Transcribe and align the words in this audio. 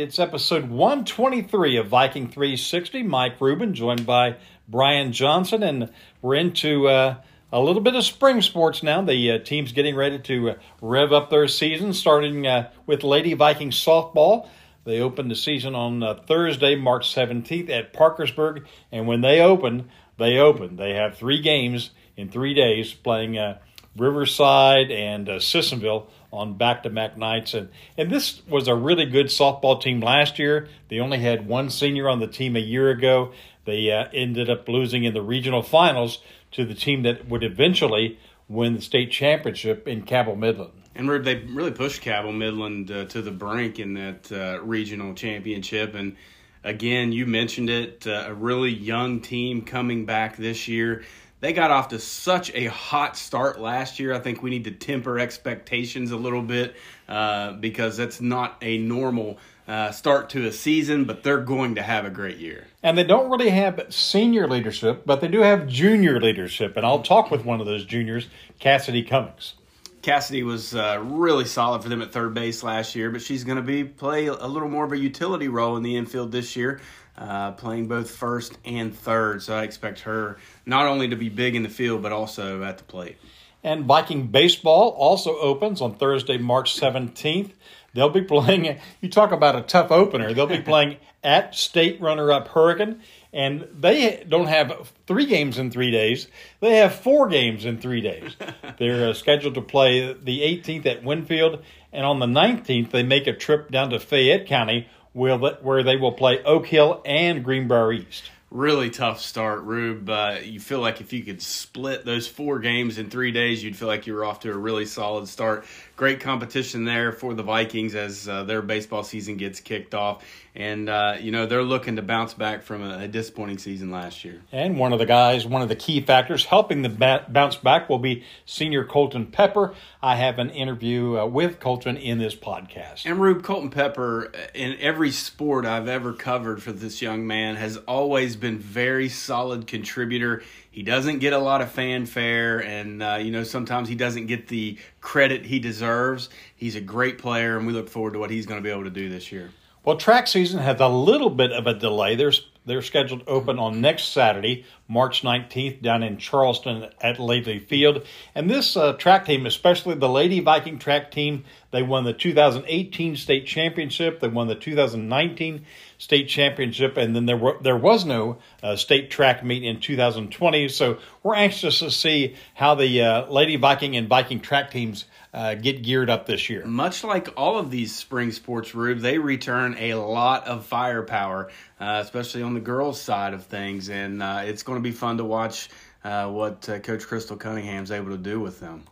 it's 0.00 0.18
episode 0.18 0.70
123 0.70 1.76
of 1.76 1.88
Viking 1.88 2.26
360. 2.26 3.02
Mike 3.02 3.38
Rubin, 3.38 3.74
joined 3.74 4.06
by 4.06 4.36
Brian 4.66 5.12
Johnson, 5.12 5.62
and 5.62 5.90
we're 6.22 6.36
into 6.36 6.88
uh, 6.88 7.16
a 7.52 7.60
little 7.60 7.82
bit 7.82 7.94
of 7.94 8.02
spring 8.02 8.40
sports 8.40 8.82
now. 8.82 9.02
The 9.02 9.32
uh, 9.32 9.38
team's 9.40 9.72
getting 9.72 9.94
ready 9.94 10.18
to 10.20 10.50
uh, 10.50 10.54
rev 10.80 11.12
up 11.12 11.28
their 11.28 11.46
season, 11.48 11.92
starting 11.92 12.46
uh, 12.46 12.70
with 12.86 13.02
Lady 13.02 13.34
Viking 13.34 13.70
softball. 13.70 14.48
They 14.84 15.00
opened 15.00 15.30
the 15.30 15.36
season 15.36 15.74
on 15.74 16.02
uh, 16.02 16.14
Thursday, 16.26 16.76
March 16.76 17.14
17th 17.14 17.68
at 17.68 17.92
Parkersburg, 17.92 18.66
and 18.90 19.06
when 19.06 19.20
they 19.20 19.42
open, 19.42 19.90
they 20.16 20.38
open. 20.38 20.76
They 20.76 20.94
have 20.94 21.18
three 21.18 21.42
games 21.42 21.90
in 22.16 22.30
three 22.30 22.54
days, 22.54 22.94
playing 22.94 23.36
uh, 23.36 23.58
Riverside 23.98 24.90
and 24.90 25.26
Sissonville 25.26 26.06
on 26.32 26.56
back-to-back 26.56 27.16
nights. 27.16 27.54
And 27.54 27.68
and 27.96 28.10
this 28.10 28.42
was 28.46 28.68
a 28.68 28.74
really 28.74 29.06
good 29.06 29.26
softball 29.26 29.80
team 29.80 30.00
last 30.00 30.38
year. 30.38 30.68
They 30.88 31.00
only 31.00 31.18
had 31.18 31.46
one 31.46 31.70
senior 31.70 32.08
on 32.08 32.20
the 32.20 32.26
team 32.26 32.56
a 32.56 32.60
year 32.60 32.90
ago. 32.90 33.32
They 33.64 33.90
uh, 33.90 34.06
ended 34.12 34.48
up 34.48 34.68
losing 34.68 35.04
in 35.04 35.14
the 35.14 35.22
regional 35.22 35.62
finals 35.62 36.20
to 36.52 36.64
the 36.64 36.74
team 36.74 37.02
that 37.02 37.28
would 37.28 37.44
eventually 37.44 38.18
win 38.48 38.74
the 38.74 38.82
state 38.82 39.12
championship 39.12 39.86
in 39.86 40.02
Cabell 40.02 40.36
Midland. 40.36 40.72
And 40.96 41.08
they 41.24 41.36
really 41.36 41.70
pushed 41.70 42.02
Cabell 42.02 42.32
Midland 42.32 42.90
uh, 42.90 43.04
to 43.06 43.22
the 43.22 43.30
brink 43.30 43.78
in 43.78 43.94
that 43.94 44.32
uh, 44.32 44.60
regional 44.62 45.14
championship. 45.14 45.94
And 45.94 46.16
again 46.64 47.12
you 47.12 47.26
mentioned 47.26 47.70
it 47.70 48.06
uh, 48.06 48.24
a 48.26 48.34
really 48.34 48.70
young 48.70 49.20
team 49.20 49.62
coming 49.62 50.04
back 50.04 50.36
this 50.36 50.68
year 50.68 51.04
they 51.40 51.52
got 51.52 51.70
off 51.70 51.88
to 51.88 51.98
such 51.98 52.54
a 52.54 52.66
hot 52.66 53.16
start 53.16 53.60
last 53.60 53.98
year. 53.98 54.12
I 54.12 54.18
think 54.18 54.42
we 54.42 54.50
need 54.50 54.64
to 54.64 54.70
temper 54.70 55.18
expectations 55.18 56.10
a 56.10 56.16
little 56.16 56.42
bit 56.42 56.76
uh, 57.08 57.52
because 57.52 57.96
that's 57.96 58.20
not 58.20 58.56
a 58.60 58.78
normal 58.78 59.38
uh, 59.66 59.90
start 59.90 60.30
to 60.30 60.46
a 60.46 60.52
season, 60.52 61.04
but 61.04 61.22
they're 61.22 61.40
going 61.40 61.76
to 61.76 61.82
have 61.82 62.04
a 62.04 62.10
great 62.10 62.38
year. 62.38 62.66
And 62.82 62.98
they 62.98 63.04
don't 63.04 63.30
really 63.30 63.50
have 63.50 63.86
senior 63.88 64.48
leadership, 64.48 65.02
but 65.06 65.20
they 65.20 65.28
do 65.28 65.40
have 65.40 65.66
junior 65.66 66.20
leadership. 66.20 66.76
And 66.76 66.84
I'll 66.84 67.02
talk 67.02 67.30
with 67.30 67.44
one 67.44 67.60
of 67.60 67.66
those 67.66 67.84
juniors, 67.84 68.28
Cassidy 68.58 69.02
Cummings. 69.02 69.54
Cassidy 70.02 70.42
was 70.42 70.74
uh, 70.74 70.98
really 71.02 71.44
solid 71.44 71.82
for 71.82 71.90
them 71.90 72.00
at 72.00 72.10
third 72.10 72.32
base 72.32 72.62
last 72.62 72.96
year, 72.96 73.10
but 73.10 73.20
she's 73.20 73.44
going 73.44 73.56
to 73.56 73.62
be 73.62 73.84
play 73.84 74.26
a 74.26 74.46
little 74.46 74.68
more 74.68 74.84
of 74.84 74.92
a 74.92 74.98
utility 74.98 75.48
role 75.48 75.76
in 75.76 75.82
the 75.82 75.96
infield 75.96 76.32
this 76.32 76.56
year 76.56 76.80
uh, 77.20 77.52
playing 77.52 77.86
both 77.86 78.10
first 78.10 78.58
and 78.64 78.96
third. 78.96 79.42
So 79.42 79.54
I 79.54 79.64
expect 79.64 80.00
her 80.00 80.38
not 80.64 80.86
only 80.86 81.08
to 81.08 81.16
be 81.16 81.28
big 81.28 81.54
in 81.54 81.62
the 81.62 81.68
field, 81.68 82.02
but 82.02 82.12
also 82.12 82.62
at 82.62 82.78
the 82.78 82.84
plate. 82.84 83.18
And 83.62 83.84
Viking 83.84 84.28
baseball 84.28 84.90
also 84.90 85.36
opens 85.38 85.82
on 85.82 85.96
Thursday, 85.96 86.38
March 86.38 86.80
17th. 86.80 87.50
They'll 87.92 88.08
be 88.08 88.22
playing, 88.22 88.78
you 89.00 89.10
talk 89.10 89.32
about 89.32 89.56
a 89.56 89.62
tough 89.62 89.90
opener, 89.90 90.32
they'll 90.32 90.46
be 90.46 90.62
playing 90.62 90.96
at 91.22 91.54
state 91.54 92.00
runner 92.00 92.32
up 92.32 92.48
Hurricane. 92.48 93.02
And 93.32 93.68
they 93.78 94.24
don't 94.28 94.48
have 94.48 94.92
three 95.06 95.26
games 95.26 95.58
in 95.58 95.70
three 95.70 95.90
days. 95.90 96.26
They 96.60 96.78
have 96.78 96.94
four 96.94 97.28
games 97.28 97.64
in 97.64 97.78
three 97.78 98.00
days. 98.00 98.34
They're 98.78 99.10
uh, 99.10 99.12
scheduled 99.12 99.54
to 99.54 99.60
play 99.60 100.14
the 100.14 100.40
18th 100.40 100.86
at 100.86 101.04
Winfield. 101.04 101.62
And 101.92 102.04
on 102.04 102.18
the 102.18 102.26
19th, 102.26 102.90
they 102.90 103.02
make 103.02 103.26
a 103.26 103.32
trip 103.32 103.70
down 103.70 103.90
to 103.90 104.00
Fayette 104.00 104.46
County 104.46 104.88
where 105.12 105.82
they 105.82 105.96
will 105.96 106.12
play 106.12 106.42
Oak 106.44 106.66
Hill 106.66 107.02
and 107.04 107.44
Greenbrier 107.44 107.92
East. 107.92 108.30
Really 108.50 108.90
tough 108.90 109.20
start, 109.20 109.62
Rube. 109.62 110.10
Uh, 110.10 110.38
you 110.42 110.58
feel 110.58 110.80
like 110.80 111.00
if 111.00 111.12
you 111.12 111.22
could 111.22 111.40
split 111.40 112.04
those 112.04 112.26
four 112.26 112.58
games 112.58 112.98
in 112.98 113.08
three 113.08 113.30
days, 113.30 113.62
you'd 113.62 113.76
feel 113.76 113.86
like 113.86 114.08
you 114.08 114.14
were 114.14 114.24
off 114.24 114.40
to 114.40 114.50
a 114.50 114.56
really 114.56 114.86
solid 114.86 115.28
start. 115.28 115.64
Great 116.00 116.20
competition 116.20 116.84
there 116.84 117.12
for 117.12 117.34
the 117.34 117.42
Vikings 117.42 117.94
as 117.94 118.26
uh, 118.26 118.42
their 118.44 118.62
baseball 118.62 119.02
season 119.02 119.36
gets 119.36 119.60
kicked 119.60 119.94
off 119.94 120.24
and 120.54 120.88
uh, 120.88 121.16
you 121.20 121.30
know 121.30 121.46
they're 121.46 121.62
looking 121.62 121.96
to 121.96 122.02
bounce 122.02 122.34
back 122.34 122.62
from 122.62 122.82
a, 122.82 123.00
a, 123.00 123.08
disappointing 123.08 123.58
season 123.58 123.90
last 123.90 124.24
year. 124.24 124.42
And 124.50 124.78
one 124.78 124.92
of 124.92 124.98
the 124.98 125.06
guys, 125.06 125.46
one 125.46 125.62
of 125.62 125.68
the 125.68 125.76
key 125.76 126.00
factors 126.00 126.44
helping 126.44 126.82
the 126.82 126.88
ba- 126.88 127.24
bounce 127.28 127.56
back 127.56 127.88
will 127.88 127.98
be 127.98 128.24
senior 128.46 128.84
Colton 128.84 129.26
Pepper. 129.26 129.74
I 130.02 130.16
have 130.16 130.38
an 130.38 130.50
interview 130.50 131.18
uh, 131.18 131.26
with 131.26 131.60
Colton 131.60 131.96
in 131.96 132.18
this 132.18 132.34
podcast. 132.34 133.06
And 133.06 133.20
Rube 133.20 133.42
Colton 133.42 133.70
Pepper, 133.70 134.32
uh, 134.34 134.38
in 134.54 134.76
every 134.80 135.12
sport 135.12 135.66
I've 135.66 135.88
ever 135.88 136.12
covered 136.12 136.62
for 136.62 136.72
this 136.72 137.00
young 137.00 137.26
man, 137.26 137.56
has 137.56 137.76
always 137.76 138.34
been 138.34 138.58
very 138.58 139.08
solid 139.08 139.66
contributor. 139.66 140.42
He 140.70 140.82
doesn't 140.82 141.18
get 141.18 141.32
a 141.32 141.38
lot 141.38 141.62
of 141.62 141.72
fanfare, 141.72 142.62
and 142.62 143.02
uh, 143.02 143.18
you 143.20 143.32
know 143.32 143.42
sometimes 143.42 143.88
he 143.88 143.96
doesn't 143.96 144.26
get 144.26 144.48
the 144.48 144.78
credit 145.00 145.46
he 145.46 145.58
deserves. 145.58 146.28
He's 146.54 146.76
a 146.76 146.80
great 146.80 147.18
player, 147.18 147.56
and 147.56 147.66
we 147.66 147.72
look 147.72 147.88
forward 147.88 148.12
to 148.12 148.18
what 148.18 148.30
he's 148.30 148.46
going 148.46 148.60
to 148.60 148.64
be 148.64 148.70
able 148.70 148.84
to 148.84 148.90
do 148.90 149.08
this 149.08 149.32
year. 149.32 149.50
Well, 149.84 149.96
track 149.96 150.26
season 150.26 150.60
has 150.60 150.80
a 150.80 150.88
little 150.88 151.30
bit 151.30 151.52
of 151.52 151.66
a 151.66 151.74
delay. 151.74 152.14
There's 152.14 152.46
they're 152.66 152.82
scheduled 152.82 153.24
open 153.26 153.58
on 153.58 153.80
next 153.80 154.12
Saturday, 154.12 154.64
March 154.90 155.22
19th, 155.22 155.80
down 155.80 156.02
in 156.02 156.16
Charleston 156.16 156.88
at 157.00 157.18
Laidley 157.18 157.64
Field. 157.64 158.04
And 158.34 158.50
this 158.50 158.76
uh, 158.76 158.94
track 158.94 159.24
team, 159.24 159.46
especially 159.46 159.94
the 159.94 160.08
Lady 160.08 160.40
Viking 160.40 160.80
track 160.80 161.12
team, 161.12 161.44
they 161.70 161.84
won 161.84 162.02
the 162.02 162.12
2018 162.12 163.14
state 163.14 163.46
championship. 163.46 164.18
They 164.18 164.26
won 164.26 164.48
the 164.48 164.56
2019 164.56 165.64
state 165.98 166.28
championship, 166.28 166.96
and 166.96 167.14
then 167.14 167.26
there 167.26 167.36
were, 167.36 167.58
there 167.60 167.76
was 167.76 168.04
no 168.04 168.38
uh, 168.62 168.74
state 168.74 169.10
track 169.10 169.44
meet 169.44 169.62
in 169.62 169.78
2020. 169.78 170.68
So 170.68 170.98
we're 171.22 171.36
anxious 171.36 171.78
to 171.78 171.90
see 171.90 172.34
how 172.54 172.74
the 172.74 173.02
uh, 173.02 173.26
Lady 173.30 173.56
Viking 173.56 173.96
and 173.96 174.08
Viking 174.08 174.40
track 174.40 174.72
teams 174.72 175.04
uh, 175.32 175.54
get 175.54 175.82
geared 175.82 176.10
up 176.10 176.26
this 176.26 176.50
year. 176.50 176.64
Much 176.64 177.04
like 177.04 177.28
all 177.36 177.58
of 177.58 177.70
these 177.70 177.94
spring 177.94 178.32
sports, 178.32 178.74
Rube, 178.74 178.98
they 178.98 179.18
return 179.18 179.76
a 179.78 179.94
lot 179.94 180.48
of 180.48 180.66
firepower, 180.66 181.50
uh, 181.78 182.00
especially 182.02 182.42
on 182.42 182.54
the 182.54 182.60
girls' 182.60 183.00
side 183.00 183.32
of 183.32 183.44
things, 183.44 183.90
and 183.90 184.22
uh, 184.22 184.42
it's 184.44 184.64
going 184.64 184.78
to 184.78 184.79
be 184.82 184.92
fun 184.92 185.18
to 185.18 185.24
watch 185.24 185.68
uh, 186.04 186.28
what 186.28 186.68
uh, 186.68 186.78
Coach 186.78 187.06
Crystal 187.06 187.36
Cunningham's 187.36 187.90
able 187.90 188.10
to 188.10 188.18
do 188.18 188.40
with 188.40 188.60
them. 188.60 188.84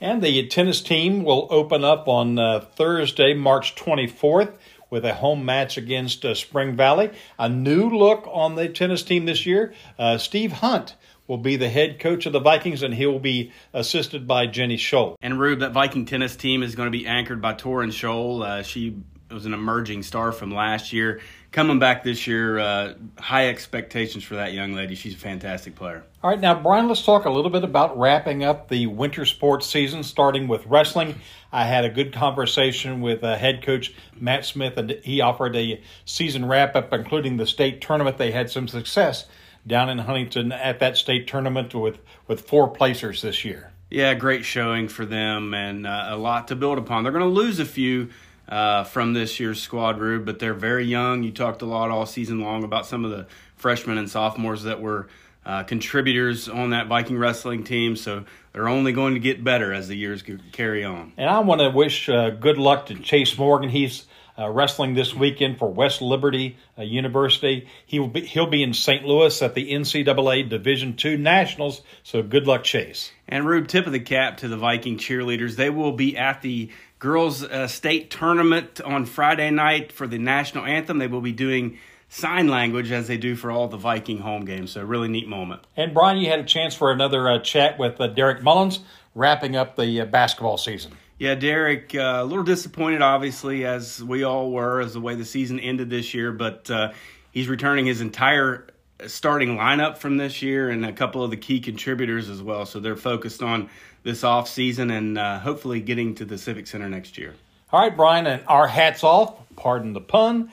And 0.00 0.22
the 0.22 0.46
tennis 0.46 0.80
team 0.80 1.24
will 1.24 1.48
open 1.50 1.82
up 1.82 2.06
on 2.06 2.38
uh, 2.38 2.60
Thursday, 2.60 3.34
March 3.34 3.74
24th 3.74 4.52
with 4.90 5.04
a 5.04 5.14
home 5.14 5.44
match 5.44 5.76
against 5.76 6.24
uh, 6.24 6.34
Spring 6.34 6.76
Valley. 6.76 7.10
A 7.38 7.48
new 7.48 7.90
look 7.90 8.28
on 8.30 8.54
the 8.54 8.68
tennis 8.68 9.02
team 9.02 9.26
this 9.26 9.44
year. 9.44 9.74
Uh, 9.98 10.18
Steve 10.18 10.52
Hunt 10.52 10.94
will 11.26 11.38
be 11.38 11.56
the 11.56 11.68
head 11.68 11.98
coach 11.98 12.26
of 12.26 12.32
the 12.32 12.40
Vikings, 12.40 12.82
and 12.82 12.94
he 12.94 13.06
will 13.06 13.18
be 13.18 13.52
assisted 13.74 14.26
by 14.26 14.46
Jenny 14.46 14.78
Scholl. 14.78 15.16
And 15.20 15.38
Rube, 15.38 15.60
that 15.60 15.72
Viking 15.72 16.06
tennis 16.06 16.36
team 16.36 16.62
is 16.62 16.74
going 16.74 16.90
to 16.90 16.96
be 16.96 17.06
anchored 17.06 17.42
by 17.42 17.54
Torin 17.54 17.90
Scholl. 17.90 18.42
Uh, 18.42 18.62
she 18.62 18.96
was 19.30 19.44
an 19.44 19.52
emerging 19.52 20.02
star 20.02 20.32
from 20.32 20.54
last 20.54 20.92
year. 20.92 21.20
Coming 21.50 21.78
back 21.78 22.04
this 22.04 22.26
year, 22.26 22.58
uh, 22.58 22.92
high 23.18 23.48
expectations 23.48 24.22
for 24.22 24.34
that 24.36 24.52
young 24.52 24.74
lady. 24.74 24.94
She's 24.94 25.14
a 25.14 25.18
fantastic 25.18 25.74
player. 25.74 26.04
All 26.22 26.28
right, 26.28 26.38
now, 26.38 26.60
Brian, 26.60 26.88
let's 26.88 27.02
talk 27.02 27.24
a 27.24 27.30
little 27.30 27.50
bit 27.50 27.64
about 27.64 27.98
wrapping 27.98 28.44
up 28.44 28.68
the 28.68 28.86
winter 28.86 29.24
sports 29.24 29.66
season, 29.66 30.02
starting 30.02 30.46
with 30.46 30.66
wrestling. 30.66 31.14
I 31.50 31.64
had 31.64 31.84
a 31.84 31.88
good 31.88 32.12
conversation 32.12 33.00
with 33.00 33.24
uh, 33.24 33.36
head 33.36 33.62
coach 33.62 33.94
Matt 34.20 34.44
Smith, 34.44 34.76
and 34.76 34.90
he 35.02 35.22
offered 35.22 35.56
a 35.56 35.80
season 36.04 36.44
wrap 36.44 36.76
up, 36.76 36.92
including 36.92 37.38
the 37.38 37.46
state 37.46 37.80
tournament. 37.80 38.18
They 38.18 38.30
had 38.30 38.50
some 38.50 38.68
success 38.68 39.24
down 39.66 39.88
in 39.88 39.98
Huntington 39.98 40.52
at 40.52 40.80
that 40.80 40.98
state 40.98 41.26
tournament 41.26 41.74
with, 41.74 41.98
with 42.26 42.42
four 42.42 42.68
placers 42.68 43.22
this 43.22 43.44
year. 43.44 43.72
Yeah, 43.90 44.12
great 44.12 44.44
showing 44.44 44.88
for 44.88 45.06
them 45.06 45.54
and 45.54 45.86
uh, 45.86 46.08
a 46.10 46.16
lot 46.16 46.48
to 46.48 46.56
build 46.56 46.76
upon. 46.76 47.02
They're 47.04 47.12
going 47.12 47.24
to 47.24 47.30
lose 47.30 47.58
a 47.58 47.64
few 47.64 48.10
uh, 48.48 48.84
from 48.84 49.12
this 49.12 49.38
year's 49.38 49.60
squad, 49.60 49.98
Rube, 49.98 50.24
but 50.24 50.38
they're 50.38 50.54
very 50.54 50.84
young. 50.84 51.22
You 51.22 51.30
talked 51.30 51.62
a 51.62 51.66
lot 51.66 51.90
all 51.90 52.06
season 52.06 52.40
long 52.40 52.64
about 52.64 52.86
some 52.86 53.04
of 53.04 53.10
the 53.10 53.26
freshmen 53.56 53.98
and 53.98 54.10
sophomores 54.10 54.62
that 54.62 54.80
were 54.80 55.08
uh, 55.44 55.62
contributors 55.64 56.48
on 56.48 56.70
that 56.70 56.88
Viking 56.88 57.18
wrestling 57.18 57.64
team. 57.64 57.96
So 57.96 58.24
they're 58.52 58.68
only 58.68 58.92
going 58.92 59.14
to 59.14 59.20
get 59.20 59.42
better 59.42 59.72
as 59.72 59.88
the 59.88 59.96
years 59.96 60.22
carry 60.52 60.84
on. 60.84 61.12
And 61.16 61.28
I 61.28 61.40
want 61.40 61.60
to 61.60 61.70
wish 61.70 62.08
uh, 62.08 62.30
good 62.30 62.58
luck 62.58 62.86
to 62.86 62.94
Chase 62.94 63.36
Morgan. 63.36 63.70
He's 63.70 64.06
uh, 64.38 64.48
wrestling 64.48 64.94
this 64.94 65.14
weekend 65.14 65.58
for 65.58 65.68
West 65.68 66.00
Liberty 66.00 66.56
uh, 66.78 66.82
University. 66.82 67.66
He 67.86 67.98
will 67.98 68.08
be 68.08 68.20
he'll 68.20 68.46
be 68.46 68.62
in 68.62 68.72
St. 68.72 69.04
Louis 69.04 69.42
at 69.42 69.54
the 69.54 69.72
NCAA 69.72 70.48
Division 70.48 70.96
II 71.02 71.16
Nationals. 71.16 71.82
So 72.04 72.22
good 72.22 72.46
luck, 72.46 72.62
Chase. 72.62 73.10
And 73.26 73.46
Rube, 73.46 73.66
tip 73.66 73.86
of 73.86 73.92
the 73.92 74.00
cap 74.00 74.38
to 74.38 74.48
the 74.48 74.56
Viking 74.56 74.96
cheerleaders. 74.96 75.56
They 75.56 75.70
will 75.70 75.92
be 75.92 76.16
at 76.16 76.40
the 76.40 76.70
girls' 76.98 77.42
uh, 77.42 77.66
state 77.66 78.10
tournament 78.10 78.80
on 78.80 79.06
Friday 79.06 79.50
night 79.50 79.92
for 79.92 80.06
the 80.06 80.18
national 80.18 80.64
anthem. 80.64 80.98
They 80.98 81.06
will 81.06 81.20
be 81.20 81.32
doing 81.32 81.78
sign 82.08 82.48
language 82.48 82.90
as 82.90 83.06
they 83.06 83.16
do 83.16 83.36
for 83.36 83.50
all 83.50 83.68
the 83.68 83.76
Viking 83.76 84.18
home 84.18 84.44
games. 84.44 84.72
So 84.72 84.82
really 84.82 85.08
neat 85.08 85.28
moment. 85.28 85.62
And 85.76 85.94
Brian, 85.94 86.18
you 86.18 86.28
had 86.30 86.40
a 86.40 86.44
chance 86.44 86.74
for 86.74 86.90
another 86.90 87.28
uh, 87.28 87.38
chat 87.40 87.78
with 87.78 88.00
uh, 88.00 88.08
Derek 88.08 88.42
Mullins, 88.42 88.80
wrapping 89.14 89.56
up 89.56 89.76
the 89.76 90.00
uh, 90.00 90.04
basketball 90.06 90.56
season. 90.56 90.92
Yeah, 91.18 91.34
Derek, 91.34 91.94
uh, 91.94 92.20
a 92.20 92.24
little 92.24 92.44
disappointed, 92.44 93.02
obviously, 93.02 93.64
as 93.64 94.02
we 94.02 94.22
all 94.22 94.52
were, 94.52 94.80
as 94.80 94.94
the 94.94 95.00
way 95.00 95.16
the 95.16 95.24
season 95.24 95.58
ended 95.58 95.90
this 95.90 96.14
year. 96.14 96.30
But 96.30 96.70
uh, 96.70 96.92
he's 97.32 97.48
returning 97.48 97.86
his 97.86 98.00
entire 98.00 98.68
starting 99.06 99.56
lineup 99.56 99.98
from 99.98 100.16
this 100.16 100.42
year 100.42 100.70
and 100.70 100.84
a 100.84 100.92
couple 100.92 101.22
of 101.22 101.30
the 101.30 101.36
key 101.36 101.60
contributors 101.60 102.28
as 102.28 102.42
well. 102.42 102.66
So 102.66 102.80
they're 102.80 102.96
focused 102.96 103.42
on 103.42 103.70
this 104.02 104.24
off 104.24 104.48
season 104.48 104.90
and 104.90 105.18
uh, 105.18 105.38
hopefully 105.38 105.80
getting 105.80 106.14
to 106.16 106.24
the 106.24 106.38
Civic 106.38 106.66
Center 106.66 106.88
next 106.88 107.18
year. 107.18 107.34
All 107.72 107.80
right, 107.80 107.94
Brian, 107.94 108.26
and 108.26 108.42
our 108.46 108.66
hats 108.66 109.04
off, 109.04 109.34
pardon 109.56 109.92
the 109.92 110.00
pun, 110.00 110.50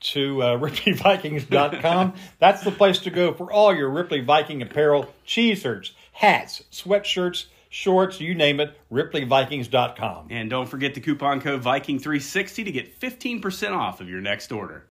to 0.00 0.42
uh, 0.42 0.58
RipleyVikings.com. 0.60 2.14
That's 2.38 2.62
the 2.62 2.70
place 2.70 3.00
to 3.00 3.10
go 3.10 3.34
for 3.34 3.52
all 3.52 3.74
your 3.74 3.90
Ripley 3.90 4.20
Viking 4.20 4.62
apparel, 4.62 5.12
cheese-shirts, 5.24 5.92
hats, 6.12 6.62
sweatshirts, 6.70 7.46
shorts, 7.68 8.20
you 8.20 8.34
name 8.34 8.60
it, 8.60 8.78
RipleyVikings.com. 8.92 10.28
And 10.30 10.48
don't 10.50 10.68
forget 10.68 10.94
the 10.94 11.00
coupon 11.00 11.40
code 11.40 11.62
Viking360 11.62 12.64
to 12.64 12.72
get 12.72 13.00
15% 13.00 13.72
off 13.76 14.00
of 14.00 14.08
your 14.08 14.20
next 14.20 14.52
order. 14.52 14.86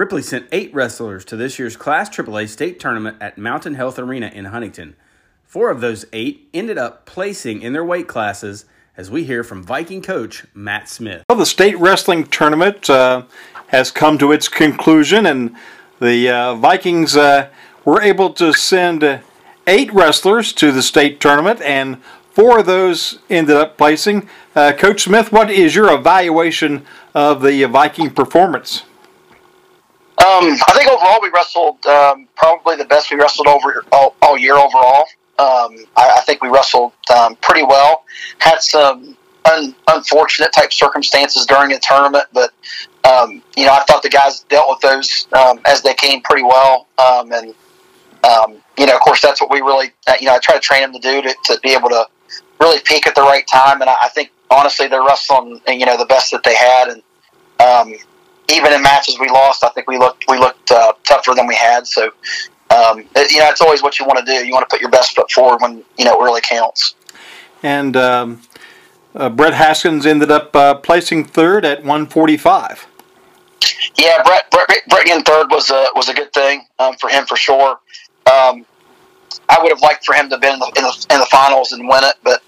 Ripley 0.00 0.22
sent 0.22 0.48
eight 0.50 0.72
wrestlers 0.72 1.26
to 1.26 1.36
this 1.36 1.58
year's 1.58 1.76
Class 1.76 2.08
AAA 2.08 2.48
state 2.48 2.80
tournament 2.80 3.18
at 3.20 3.36
Mountain 3.36 3.74
Health 3.74 3.98
Arena 3.98 4.28
in 4.28 4.46
Huntington. 4.46 4.96
Four 5.44 5.68
of 5.70 5.82
those 5.82 6.06
eight 6.14 6.48
ended 6.54 6.78
up 6.78 7.04
placing 7.04 7.60
in 7.60 7.74
their 7.74 7.84
weight 7.84 8.08
classes, 8.08 8.64
as 8.96 9.10
we 9.10 9.24
hear 9.24 9.44
from 9.44 9.62
Viking 9.62 10.00
coach 10.00 10.46
Matt 10.54 10.88
Smith. 10.88 11.22
Well, 11.28 11.38
the 11.38 11.44
state 11.44 11.78
wrestling 11.78 12.24
tournament 12.28 12.88
uh, 12.88 13.24
has 13.66 13.90
come 13.90 14.16
to 14.16 14.32
its 14.32 14.48
conclusion, 14.48 15.26
and 15.26 15.54
the 16.00 16.30
uh, 16.30 16.54
Vikings 16.54 17.14
uh, 17.14 17.50
were 17.84 18.00
able 18.00 18.32
to 18.32 18.54
send 18.54 19.20
eight 19.66 19.92
wrestlers 19.92 20.54
to 20.54 20.72
the 20.72 20.82
state 20.82 21.20
tournament, 21.20 21.60
and 21.60 22.02
four 22.30 22.60
of 22.60 22.64
those 22.64 23.18
ended 23.28 23.54
up 23.54 23.76
placing. 23.76 24.30
Uh, 24.56 24.72
coach 24.72 25.02
Smith, 25.02 25.30
what 25.30 25.50
is 25.50 25.74
your 25.74 25.92
evaluation 25.92 26.86
of 27.14 27.42
the 27.42 27.64
Viking 27.64 28.08
performance? 28.08 28.84
Um, 30.18 30.52
I 30.68 30.72
think 30.74 30.90
overall 30.90 31.18
we 31.22 31.30
wrestled 31.30 31.84
um, 31.86 32.28
probably 32.36 32.76
the 32.76 32.84
best 32.84 33.10
we 33.10 33.16
wrestled 33.16 33.46
over 33.46 33.84
all, 33.90 34.14
all 34.20 34.36
year 34.36 34.54
overall. 34.54 35.06
Um, 35.38 35.86
I, 35.96 36.16
I, 36.18 36.22
think 36.26 36.42
we 36.42 36.50
wrestled 36.50 36.92
um, 37.16 37.36
pretty 37.36 37.62
well. 37.62 38.04
Had 38.38 38.60
some 38.60 39.16
un, 39.46 39.74
unfortunate 39.88 40.52
type 40.52 40.74
circumstances 40.74 41.46
during 41.46 41.70
the 41.70 41.78
tournament, 41.78 42.26
but 42.34 42.52
um, 43.04 43.42
you 43.56 43.64
know 43.64 43.72
I 43.72 43.82
thought 43.84 44.02
the 44.02 44.10
guys 44.10 44.40
dealt 44.50 44.68
with 44.68 44.80
those 44.80 45.26
um, 45.32 45.60
as 45.64 45.80
they 45.80 45.94
came 45.94 46.20
pretty 46.20 46.42
well. 46.42 46.86
Um, 46.98 47.32
and 47.32 47.54
um, 48.24 48.58
you 48.76 48.84
know, 48.84 48.94
of 48.94 49.00
course, 49.00 49.22
that's 49.22 49.40
what 49.40 49.50
we 49.50 49.62
really 49.62 49.90
uh, 50.06 50.14
you 50.20 50.26
know 50.26 50.34
I 50.34 50.38
try 50.40 50.54
to 50.56 50.60
train 50.60 50.82
them 50.82 50.92
to 50.92 50.98
do 50.98 51.22
to, 51.22 51.34
to 51.44 51.60
be 51.62 51.70
able 51.70 51.88
to 51.88 52.04
really 52.60 52.80
peak 52.84 53.06
at 53.06 53.14
the 53.14 53.22
right 53.22 53.46
time. 53.46 53.80
And 53.80 53.88
I, 53.88 53.96
I 54.02 54.08
think 54.10 54.30
honestly 54.50 54.88
they're 54.88 55.02
wrestling 55.02 55.60
you 55.68 55.86
know 55.86 55.96
the 55.96 56.04
best 56.04 56.30
that 56.32 56.42
they 56.42 56.54
had 56.54 56.88
and 56.88 57.02
even 58.50 58.72
in 58.72 58.82
matches 58.82 59.18
we 59.18 59.28
lost, 59.28 59.64
I 59.64 59.68
think 59.70 59.88
we 59.88 59.98
looked 59.98 60.24
we 60.28 60.38
looked 60.38 60.70
uh, 60.70 60.92
tougher 61.04 61.32
than 61.34 61.46
we 61.46 61.54
had. 61.54 61.86
So 61.86 62.06
um, 62.70 63.00
it, 63.16 63.32
you 63.32 63.38
know, 63.38 63.48
it's 63.48 63.60
always 63.60 63.82
what 63.82 63.98
you 63.98 64.06
want 64.06 64.24
to 64.24 64.24
do. 64.24 64.44
You 64.46 64.52
want 64.52 64.68
to 64.68 64.72
put 64.72 64.80
your 64.80 64.90
best 64.90 65.14
foot 65.14 65.30
forward 65.30 65.60
when 65.60 65.84
you 65.98 66.04
know 66.04 66.20
it 66.20 66.24
really 66.24 66.40
counts. 66.40 66.94
And 67.62 67.96
um, 67.96 68.42
uh, 69.14 69.28
Brett 69.28 69.54
Haskins 69.54 70.06
ended 70.06 70.30
up 70.30 70.54
uh, 70.54 70.74
placing 70.74 71.24
third 71.24 71.64
at 71.64 71.78
145. 71.78 72.86
Yeah, 73.96 74.22
Brett, 74.24 74.50
Brett, 74.50 74.68
Brett 74.88 75.06
getting 75.06 75.24
third 75.24 75.50
was 75.50 75.70
a 75.70 75.88
was 75.94 76.08
a 76.08 76.14
good 76.14 76.32
thing 76.32 76.66
um, 76.78 76.94
for 76.96 77.08
him 77.08 77.26
for 77.26 77.36
sure. 77.36 77.80
Um, 78.30 78.64
I 79.48 79.58
would 79.60 79.70
have 79.70 79.80
liked 79.80 80.04
for 80.04 80.14
him 80.14 80.28
to 80.28 80.36
have 80.36 80.40
been 80.40 80.54
in 80.54 80.60
the, 80.60 80.72
in 80.76 80.82
the, 80.84 81.06
in 81.10 81.20
the 81.20 81.26
finals 81.26 81.72
and 81.72 81.88
win 81.88 82.04
it, 82.04 82.14
but 82.22 82.42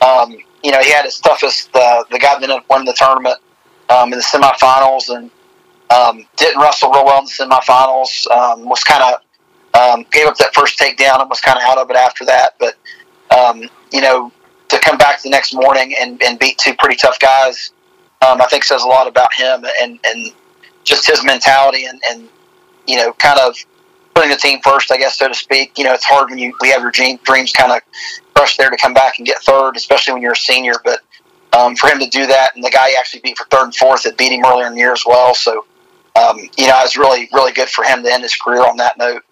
um, 0.00 0.36
you 0.62 0.70
know 0.70 0.80
he 0.80 0.90
had 0.92 1.04
his 1.04 1.18
toughest. 1.18 1.70
Uh, 1.74 2.04
the 2.10 2.18
guy 2.18 2.34
that 2.34 2.42
ended 2.42 2.50
up 2.50 2.64
winning 2.70 2.86
the 2.86 2.94
tournament 2.94 3.38
um, 3.88 4.12
in 4.12 4.18
the 4.18 4.24
semifinals 4.24 5.14
and 5.14 5.30
um, 5.90 6.26
didn't 6.36 6.60
wrestle 6.60 6.90
real 6.90 7.04
well 7.04 7.20
in 7.20 7.24
the 7.24 7.30
semifinals. 7.30 8.30
Um, 8.30 8.68
was 8.68 8.82
kind 8.84 9.02
of 9.02 9.20
um, 9.80 10.06
gave 10.10 10.26
up 10.26 10.36
that 10.38 10.54
first 10.54 10.78
takedown 10.78 11.20
and 11.20 11.28
was 11.28 11.40
kind 11.40 11.58
of 11.58 11.64
out 11.64 11.78
of 11.78 11.90
it 11.90 11.96
after 11.96 12.24
that. 12.24 12.54
But 12.58 12.76
um, 13.36 13.68
you 13.92 14.00
know, 14.00 14.32
to 14.68 14.78
come 14.80 14.98
back 14.98 15.22
the 15.22 15.30
next 15.30 15.54
morning 15.54 15.94
and, 16.00 16.22
and 16.22 16.38
beat 16.38 16.58
two 16.58 16.74
pretty 16.74 16.96
tough 16.96 17.18
guys, 17.18 17.72
um, 18.26 18.40
I 18.40 18.46
think 18.46 18.64
says 18.64 18.82
a 18.82 18.88
lot 18.88 19.06
about 19.06 19.32
him 19.34 19.64
and 19.80 19.98
and 20.04 20.32
just 20.84 21.06
his 21.06 21.24
mentality 21.24 21.86
and 21.86 22.00
and 22.10 22.28
you 22.86 22.96
know, 22.96 23.12
kind 23.14 23.38
of 23.40 23.56
putting 24.14 24.30
the 24.30 24.36
team 24.36 24.60
first, 24.62 24.90
I 24.90 24.96
guess, 24.96 25.18
so 25.18 25.28
to 25.28 25.34
speak. 25.34 25.76
You 25.76 25.84
know, 25.84 25.92
it's 25.92 26.04
hard 26.04 26.30
when 26.30 26.38
you 26.38 26.54
we 26.60 26.70
have 26.70 26.80
your 26.80 26.90
dreams 26.90 27.52
kind 27.52 27.72
of 27.72 27.80
crushed 28.34 28.58
there 28.58 28.70
to 28.70 28.76
come 28.76 28.94
back 28.94 29.18
and 29.18 29.26
get 29.26 29.38
third, 29.40 29.76
especially 29.76 30.14
when 30.14 30.22
you're 30.22 30.32
a 30.32 30.36
senior. 30.36 30.74
But 30.84 31.00
um, 31.52 31.76
for 31.76 31.88
him 31.88 31.98
to 32.00 32.08
do 32.08 32.26
that, 32.26 32.54
and 32.54 32.64
the 32.64 32.70
guy 32.70 32.90
he 32.90 32.96
actually 32.96 33.20
beat 33.20 33.38
for 33.38 33.44
third 33.44 33.64
and 33.64 33.74
fourth 33.74 34.04
had 34.04 34.16
beat 34.16 34.32
him 34.32 34.44
earlier 34.44 34.66
in 34.66 34.74
the 34.74 34.80
year 34.80 34.92
as 34.92 35.04
well. 35.06 35.34
So, 35.34 35.66
um, 36.16 36.38
you 36.56 36.66
know, 36.66 36.78
it 36.78 36.82
was 36.82 36.96
really, 36.96 37.28
really 37.32 37.52
good 37.52 37.68
for 37.68 37.84
him 37.84 38.02
to 38.02 38.12
end 38.12 38.22
his 38.22 38.36
career 38.36 38.64
on 38.66 38.76
that 38.78 38.96
note. 38.98 39.22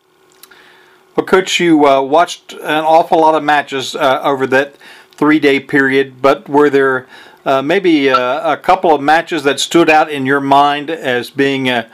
Well, 1.17 1.27
Coach, 1.27 1.61
you 1.61 1.87
uh, 1.87 2.03
watched 2.03 2.53
an 2.53 2.85
awful 2.85 3.21
lot 3.21 3.35
of 3.35 3.45
matches 3.45 3.95
uh, 3.95 4.21
over 4.23 4.47
that 4.49 4.75
three 5.13 5.39
day 5.39 5.61
period, 5.61 6.21
but 6.21 6.49
were 6.49 6.69
there 6.69 7.07
uh, 7.45 7.63
maybe 7.63 8.11
uh, 8.11 8.53
a 8.53 8.57
couple 8.57 8.95
of 8.95 9.01
matches 9.01 9.45
that 9.45 9.61
stood 9.61 9.89
out 9.89 10.11
in 10.11 10.27
your 10.27 10.41
mind 10.41 10.91
as 10.91 11.31
being 11.31 11.69
uh, 11.69 11.89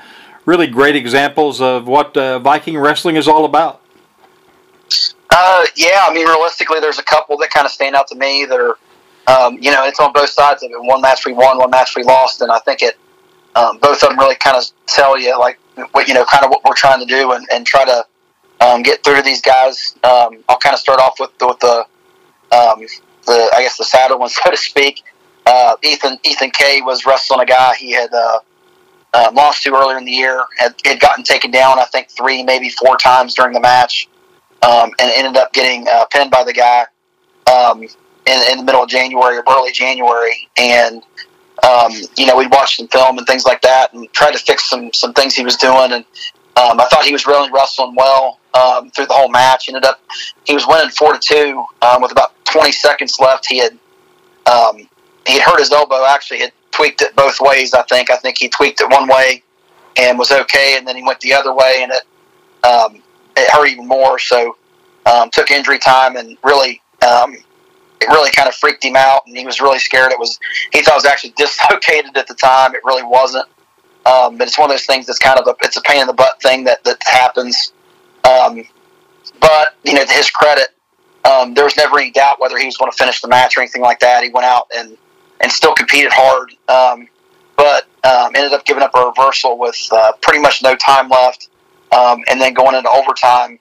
really 0.47 0.67
great 0.67 0.97
examples 0.97 1.61
of 1.61 1.87
what 1.87 2.17
uh, 2.17 2.39
Viking 2.39 2.79
wrestling 2.79 3.17
is 3.17 3.29
all 3.29 3.45
about? 3.45 3.81
yeah, 5.77 6.07
I 6.09 6.13
mean, 6.13 6.27
realistically, 6.27 6.81
there's 6.81 6.99
a 6.99 7.05
couple 7.05 7.37
that 7.39 7.51
kind 7.51 7.65
of 7.65 7.71
stand 7.71 7.95
out 7.95 8.09
to 8.09 8.15
me 8.15 8.45
that 8.47 8.59
are, 8.59 8.77
um, 9.27 9.59
you 9.61 9.71
know, 9.71 9.85
it's 9.87 10.01
on 10.01 10.13
both 10.13 10.31
sides 10.31 10.63
of 10.63 10.71
it. 10.71 10.83
One 10.83 11.01
match 11.01 11.25
we 11.27 11.33
won, 11.33 11.59
one 11.59 11.71
match 11.71 11.95
we 11.95 12.03
lost, 12.03 12.41
and 12.43 12.51
I 12.51 12.59
think 12.61 12.83
it, 12.83 12.99
um, 13.57 13.79
both 13.79 14.03
of 14.03 14.11
them 14.11 14.19
really 14.19 14.37
kind 14.37 14.57
of 14.57 14.65
tell 14.87 15.19
you, 15.19 15.39
like, 15.39 15.59
what, 15.93 16.09
you 16.09 16.15
know, 16.15 16.25
kind 16.25 16.45
of 16.45 16.51
what 16.51 16.65
we're 16.65 16.75
trying 16.75 17.01
to 17.01 17.07
do 17.07 17.33
and, 17.33 17.47
and 17.53 17.67
try 17.67 17.85
to 17.85 18.05
um, 18.61 18.83
get 18.83 19.03
through 19.03 19.17
to 19.17 19.23
these 19.23 19.41
guys. 19.41 19.97
Um, 20.05 20.45
I'll 20.49 20.59
kind 20.59 20.75
of 20.75 20.81
start 20.81 21.01
off 21.01 21.19
with 21.19 21.31
with 21.41 21.59
the 21.61 21.85
um, 22.53 22.81
the 23.27 23.51
I 23.55 23.63
guess 23.63 23.77
the 23.77 23.85
saddle 23.85 24.19
one, 24.19 24.29
so 24.29 24.51
to 24.51 24.57
speak. 24.57 25.03
Uh, 25.47 25.77
Ethan 25.83 26.19
Ethan 26.25 26.51
K 26.51 26.83
was 26.83 27.07
wrestling 27.07 27.41
a 27.41 27.47
guy 27.47 27.75
he 27.77 27.93
had 27.93 28.13
uh, 28.13 28.39
uh, 29.15 29.31
lost 29.33 29.63
to 29.65 29.75
earlier 29.75 29.99
in 29.99 30.05
the 30.05 30.13
year. 30.13 30.45
Had, 30.59 30.75
had 30.85 31.01
gotten 31.01 31.25
taken 31.25 31.51
down, 31.51 31.79
I 31.79 31.87
think 31.87 32.11
three, 32.11 32.43
maybe 32.43 32.69
four 32.69 32.97
times 32.97 33.35
during 33.35 33.53
the 33.53 33.61
match, 33.61 34.09
um, 34.63 34.91
and 34.99 35.11
ended 35.15 35.37
up 35.37 35.53
getting 35.53 35.89
uh, 35.89 36.05
pinned 36.07 36.31
by 36.31 36.45
the 36.45 36.53
guy 36.53 36.87
in, 38.27 38.53
in 38.53 38.59
the 38.59 38.65
middle 38.65 38.83
of 38.83 38.89
January 38.89 39.39
or 39.39 39.45
early 39.49 39.73
January. 39.73 40.49
And 40.57 41.03
um, 41.65 41.93
you 42.17 42.27
know, 42.27 42.37
we'd 42.37 42.51
watch 42.51 42.77
some 42.77 42.89
film 42.89 43.19
and 43.19 43.27
things 43.27 43.45
like 43.45 43.61
that, 43.63 43.93
and 43.93 44.11
try 44.13 44.31
to 44.31 44.39
fix 44.39 44.69
some 44.69 44.93
some 44.93 45.13
things 45.13 45.35
he 45.35 45.45
was 45.45 45.57
doing. 45.57 45.93
And 45.93 46.05
um, 46.57 46.81
I 46.81 46.87
thought 46.91 47.05
he 47.05 47.13
was 47.13 47.27
really 47.27 47.51
wrestling 47.51 47.95
well 47.95 48.39
um, 48.55 48.91
through 48.91 49.07
the 49.07 49.15
whole 49.15 49.29
match. 49.29 49.69
Ended 49.69 49.85
up 49.85 50.01
he 50.45 50.55
was 50.55 50.67
winning 50.67 50.91
four 50.91 51.13
to 51.13 51.19
two 51.19 51.65
um, 51.83 52.03
with 52.03 52.13
about 52.13 52.33
20 52.45 52.73
seconds 52.73 53.19
left. 53.21 53.47
He 53.47 53.59
had 53.59 53.79
um, 54.47 54.77
he 55.27 55.35
had 55.39 55.43
hurt 55.43 55.59
his 55.59 55.73
elbow. 55.73 56.05
Actually, 56.07 56.41
had 56.41 56.53
tweaked 56.71 57.03
it 57.03 57.15
both 57.17 57.41
ways. 57.41 57.75
I 57.75 57.83
think. 57.83 58.11
I 58.11 58.17
think 58.17 58.39
he 58.39 58.49
tweaked 58.49 58.81
it 58.81 58.91
one 58.91 59.09
way 59.09 59.43
and 59.97 60.19
was 60.19 60.31
okay, 60.31 60.77
and 60.79 60.87
then 60.87 60.97
he 60.97 61.03
went 61.03 61.21
the 61.21 61.35
other 61.35 61.55
way, 61.55 61.81
and 61.83 61.93
it 61.93 62.67
um, 62.67 63.03
it 63.37 63.51
hurt 63.51 63.69
even 63.69 63.87
more. 63.87 64.19
So 64.19 64.57
um, 65.07 65.31
took 65.31 65.51
injury 65.51 65.79
time 65.79 66.17
and 66.17 66.37
really. 66.45 66.81
Really 68.11 68.31
kind 68.31 68.49
of 68.49 68.55
freaked 68.55 68.85
him 68.85 68.97
out, 68.97 69.23
and 69.27 69.37
he 69.37 69.45
was 69.45 69.61
really 69.61 69.79
scared. 69.79 70.13
It 70.13 70.19
was 70.19 70.39
he 70.73 70.83
thought 70.83 70.93
it 70.93 70.97
was 70.97 71.05
actually 71.05 71.31
dislocated 71.37 72.17
at 72.17 72.27
the 72.27 72.35
time. 72.35 72.75
It 72.75 72.83
really 72.85 73.03
wasn't. 73.03 73.47
Um, 74.07 74.39
but 74.39 74.49
it's 74.49 74.59
one 74.59 74.71
of 74.71 74.75
those 74.75 74.87
things 74.87 75.07
that's 75.07 75.19
kind 75.19 75.39
of 75.39 75.47
a 75.47 75.55
it's 75.65 75.77
a 75.77 75.83
pain 75.83 76.01
in 76.01 76.07
the 76.07 76.13
butt 76.13 76.41
thing 76.43 76.65
that 76.65 76.83
that 76.85 76.99
happens. 77.05 77.73
Um, 78.25 78.65
but 79.41 79.77
you 79.85 79.95
know, 79.95 80.05
to 80.05 80.13
his 80.13 80.31
credit, 80.31 80.69
um, 81.25 81.55
there 81.55 81.65
was 81.65 81.77
never 81.77 81.99
any 81.99 82.11
doubt 82.11 82.41
whether 82.41 82.57
he 82.59 82.67
was 82.67 82.77
going 82.77 82.91
to 82.91 82.97
finish 82.97 83.21
the 83.21 83.29
match 83.29 83.57
or 83.57 83.61
anything 83.61 83.83
like 83.83 84.01
that. 84.01 84.23
He 84.25 84.31
went 84.31 84.47
out 84.47 84.67
and 84.77 84.97
and 85.41 85.53
still 85.53 85.75
competed 85.75 86.13
hard, 86.13 86.53
um, 86.69 87.09
but 87.57 87.87
um, 88.05 88.33
ended 88.35 88.53
up 88.53 88.65
giving 88.65 88.83
up 88.83 88.95
a 88.95 89.07
reversal 89.07 89.59
with 89.59 89.79
uh, 89.93 90.13
pretty 90.23 90.41
much 90.41 90.63
no 90.63 90.75
time 90.77 91.09
left, 91.09 91.49
um, 91.93 92.21
and 92.29 92.41
then 92.41 92.55
going 92.55 92.75
into 92.75 92.91
overtime. 92.91 93.59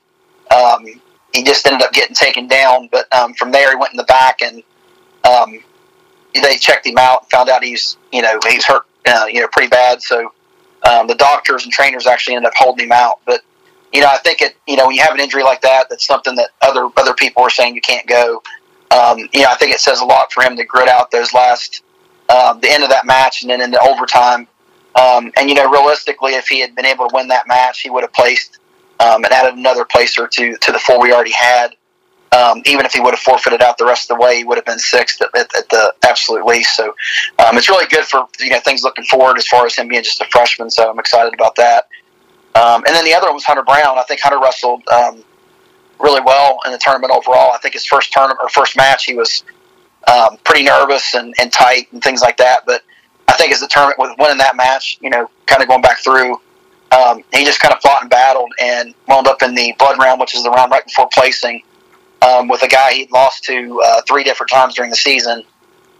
He 1.33 1.43
just 1.43 1.65
ended 1.65 1.83
up 1.83 1.93
getting 1.93 2.15
taken 2.15 2.47
down, 2.47 2.89
but 2.91 3.11
um, 3.13 3.33
from 3.35 3.51
there 3.51 3.69
he 3.69 3.75
went 3.75 3.93
in 3.93 3.97
the 3.97 4.03
back 4.05 4.41
and 4.41 4.63
um, 5.23 5.59
they 6.33 6.57
checked 6.57 6.85
him 6.85 6.97
out 6.97 7.23
and 7.23 7.31
found 7.31 7.49
out 7.49 7.63
he's 7.63 7.97
you 8.11 8.21
know 8.21 8.39
he's 8.47 8.65
hurt 8.65 8.83
uh, 9.05 9.25
you 9.29 9.41
know 9.41 9.47
pretty 9.51 9.69
bad. 9.69 10.01
So 10.01 10.31
um, 10.89 11.07
the 11.07 11.15
doctors 11.15 11.63
and 11.63 11.73
trainers 11.73 12.07
actually 12.07 12.35
ended 12.35 12.47
up 12.47 12.53
holding 12.55 12.85
him 12.85 12.91
out. 12.91 13.19
But 13.25 13.41
you 13.93 14.01
know, 14.01 14.07
I 14.07 14.17
think 14.17 14.41
it. 14.41 14.55
You 14.67 14.75
know, 14.75 14.87
when 14.87 14.95
you 14.95 15.01
have 15.01 15.13
an 15.13 15.19
injury 15.19 15.43
like 15.43 15.61
that, 15.61 15.87
that's 15.89 16.05
something 16.05 16.35
that 16.35 16.49
other 16.61 16.89
other 16.97 17.13
people 17.13 17.43
are 17.43 17.49
saying 17.49 17.75
you 17.75 17.81
can't 17.81 18.07
go. 18.07 18.41
Um, 18.91 19.19
you 19.33 19.41
know, 19.41 19.49
I 19.49 19.55
think 19.55 19.73
it 19.73 19.79
says 19.79 20.01
a 20.01 20.05
lot 20.05 20.31
for 20.31 20.43
him 20.43 20.55
to 20.57 20.63
grit 20.63 20.87
out 20.87 21.11
those 21.11 21.33
last 21.33 21.83
um, 22.29 22.59
the 22.59 22.69
end 22.69 22.83
of 22.83 22.89
that 22.89 23.05
match 23.05 23.41
and 23.41 23.49
then 23.49 23.61
into 23.61 23.79
overtime. 23.81 24.47
Um, 24.95 25.31
and 25.37 25.49
you 25.49 25.55
know, 25.55 25.69
realistically, 25.69 26.33
if 26.33 26.47
he 26.47 26.59
had 26.59 26.75
been 26.75 26.85
able 26.85 27.07
to 27.09 27.15
win 27.15 27.27
that 27.29 27.47
match, 27.47 27.81
he 27.81 27.89
would 27.89 28.03
have 28.03 28.13
placed 28.13 28.58
um, 28.99 29.23
and 29.23 29.33
added 29.33 29.55
another 29.55 29.85
placer 29.85 30.27
to 30.27 30.57
to 30.57 30.71
the 30.71 30.79
four 30.79 31.01
we 31.01 31.13
already 31.13 31.31
had. 31.31 31.75
Um, 32.31 32.61
even 32.65 32.85
if 32.85 32.93
he 32.93 32.99
would 32.99 33.15
have 33.15 33.21
forfeited 33.21 33.63
out 33.63 33.79
the 33.79 33.85
rest 33.85 34.11
of 34.11 34.17
the 34.17 34.23
way, 34.23 34.37
he 34.37 34.43
would 34.43 34.55
have 34.59 34.65
been 34.65 34.77
sixth 34.77 35.19
at, 35.19 35.35
at, 35.35 35.55
at 35.55 35.67
the 35.69 35.93
absolute 36.07 36.45
least. 36.45 36.75
So 36.75 36.93
um, 37.39 37.57
it's 37.57 37.67
really 37.67 37.87
good 37.87 38.05
for 38.05 38.27
you 38.39 38.51
know 38.51 38.59
things 38.59 38.83
looking 38.83 39.05
forward 39.05 39.37
as 39.37 39.47
far 39.47 39.65
as 39.65 39.75
him 39.75 39.87
being 39.87 40.03
just 40.03 40.21
a 40.21 40.25
freshman. 40.25 40.69
So 40.69 40.89
I'm 40.89 40.99
excited 40.99 41.33
about 41.33 41.55
that. 41.55 41.87
Um, 42.55 42.83
and 42.85 42.95
then 42.95 43.05
the 43.05 43.13
other 43.13 43.27
one 43.27 43.35
was 43.35 43.45
Hunter 43.45 43.63
Brown. 43.63 43.97
I 43.97 44.03
think 44.03 44.21
Hunter 44.21 44.39
wrestled 44.39 44.87
um, 44.89 45.23
really 45.99 46.21
well 46.21 46.59
in 46.65 46.71
the 46.71 46.77
tournament 46.77 47.13
overall. 47.13 47.51
I 47.51 47.57
think 47.57 47.73
his 47.73 47.85
first 47.85 48.11
tournament 48.11 48.39
or 48.41 48.49
first 48.49 48.75
match, 48.75 49.05
he 49.05 49.15
was 49.15 49.43
um, 50.07 50.37
pretty 50.43 50.63
nervous 50.63 51.13
and, 51.15 51.33
and 51.39 51.51
tight 51.51 51.91
and 51.91 52.01
things 52.01 52.21
like 52.21 52.37
that. 52.37 52.65
But 52.65 52.83
I 53.27 53.33
think 53.33 53.53
as 53.53 53.59
the 53.59 53.67
tournament 53.67 53.99
with 53.99 54.11
winning 54.17 54.37
that 54.39 54.55
match, 54.55 54.97
you 55.01 55.09
know, 55.09 55.29
kind 55.45 55.61
of 55.61 55.67
going 55.67 55.81
back 55.81 55.99
through, 55.99 56.39
um, 56.91 57.23
he 57.33 57.45
just 57.45 57.59
kind 57.59 57.73
of 57.73 57.81
fought 57.81 58.01
and 58.01 58.09
battled 58.09 58.51
and 58.59 58.93
wound 59.07 59.27
up 59.27 59.41
in 59.43 59.53
the 59.53 59.73
blood 59.77 59.99
round, 59.99 60.19
which 60.19 60.35
is 60.35 60.43
the 60.43 60.49
round 60.49 60.71
right 60.71 60.83
before 60.83 61.07
placing, 61.13 61.61
um, 62.21 62.47
with 62.47 62.63
a 62.63 62.67
guy 62.67 62.93
he'd 62.93 63.11
lost 63.11 63.43
to 63.45 63.81
uh, 63.85 64.01
three 64.07 64.23
different 64.23 64.49
times 64.49 64.75
during 64.75 64.89
the 64.89 64.97
season. 64.97 65.43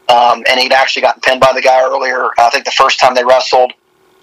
Um, 0.10 0.44
and 0.50 0.60
he'd 0.60 0.74
actually 0.74 1.04
gotten 1.04 1.22
pinned 1.22 1.40
by 1.40 1.54
the 1.54 1.62
guy 1.62 1.82
earlier. 1.84 2.30
I 2.40 2.50
think 2.50 2.66
the 2.66 2.72
first 2.72 3.00
time 3.00 3.14
they 3.14 3.24
wrestled. 3.24 3.74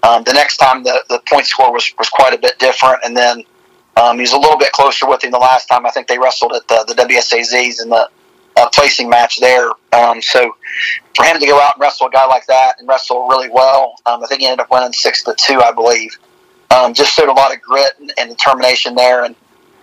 Um, 0.03 0.23
the 0.23 0.33
next 0.33 0.57
time 0.57 0.83
the, 0.83 1.03
the 1.07 1.21
point 1.29 1.45
score 1.45 1.71
was, 1.71 1.93
was 1.97 2.09
quite 2.09 2.33
a 2.33 2.37
bit 2.37 2.59
different. 2.59 2.99
And 3.05 3.15
then 3.15 3.43
um, 3.95 4.17
he 4.17 4.21
was 4.21 4.33
a 4.33 4.37
little 4.37 4.57
bit 4.57 4.73
closer 4.73 5.07
with 5.07 5.23
him 5.23 5.31
the 5.31 5.37
last 5.37 5.67
time. 5.67 5.85
I 5.85 5.91
think 5.91 6.07
they 6.07 6.19
wrestled 6.19 6.53
at 6.53 6.67
the, 6.67 6.83
the 6.87 6.93
WSAZs 6.93 7.81
in 7.81 7.89
the 7.89 8.09
uh, 8.57 8.69
placing 8.73 9.09
match 9.09 9.39
there. 9.39 9.71
Um, 9.93 10.21
so 10.21 10.55
for 11.15 11.23
him 11.23 11.39
to 11.39 11.45
go 11.45 11.59
out 11.61 11.75
and 11.75 11.81
wrestle 11.81 12.07
a 12.07 12.11
guy 12.11 12.25
like 12.25 12.45
that 12.47 12.75
and 12.79 12.87
wrestle 12.87 13.27
really 13.27 13.49
well, 13.49 13.95
I 14.05 14.19
think 14.27 14.41
he 14.41 14.47
ended 14.47 14.59
up 14.59 14.71
winning 14.71 14.91
six 14.91 15.23
to 15.23 15.35
two, 15.39 15.61
I 15.61 15.71
believe. 15.71 16.17
Um, 16.69 16.93
just 16.93 17.13
showed 17.13 17.29
a 17.29 17.33
lot 17.33 17.53
of 17.53 17.61
grit 17.61 17.91
and, 17.99 18.11
and 18.17 18.29
determination 18.29 18.93
there. 18.95 19.23
And 19.23 19.35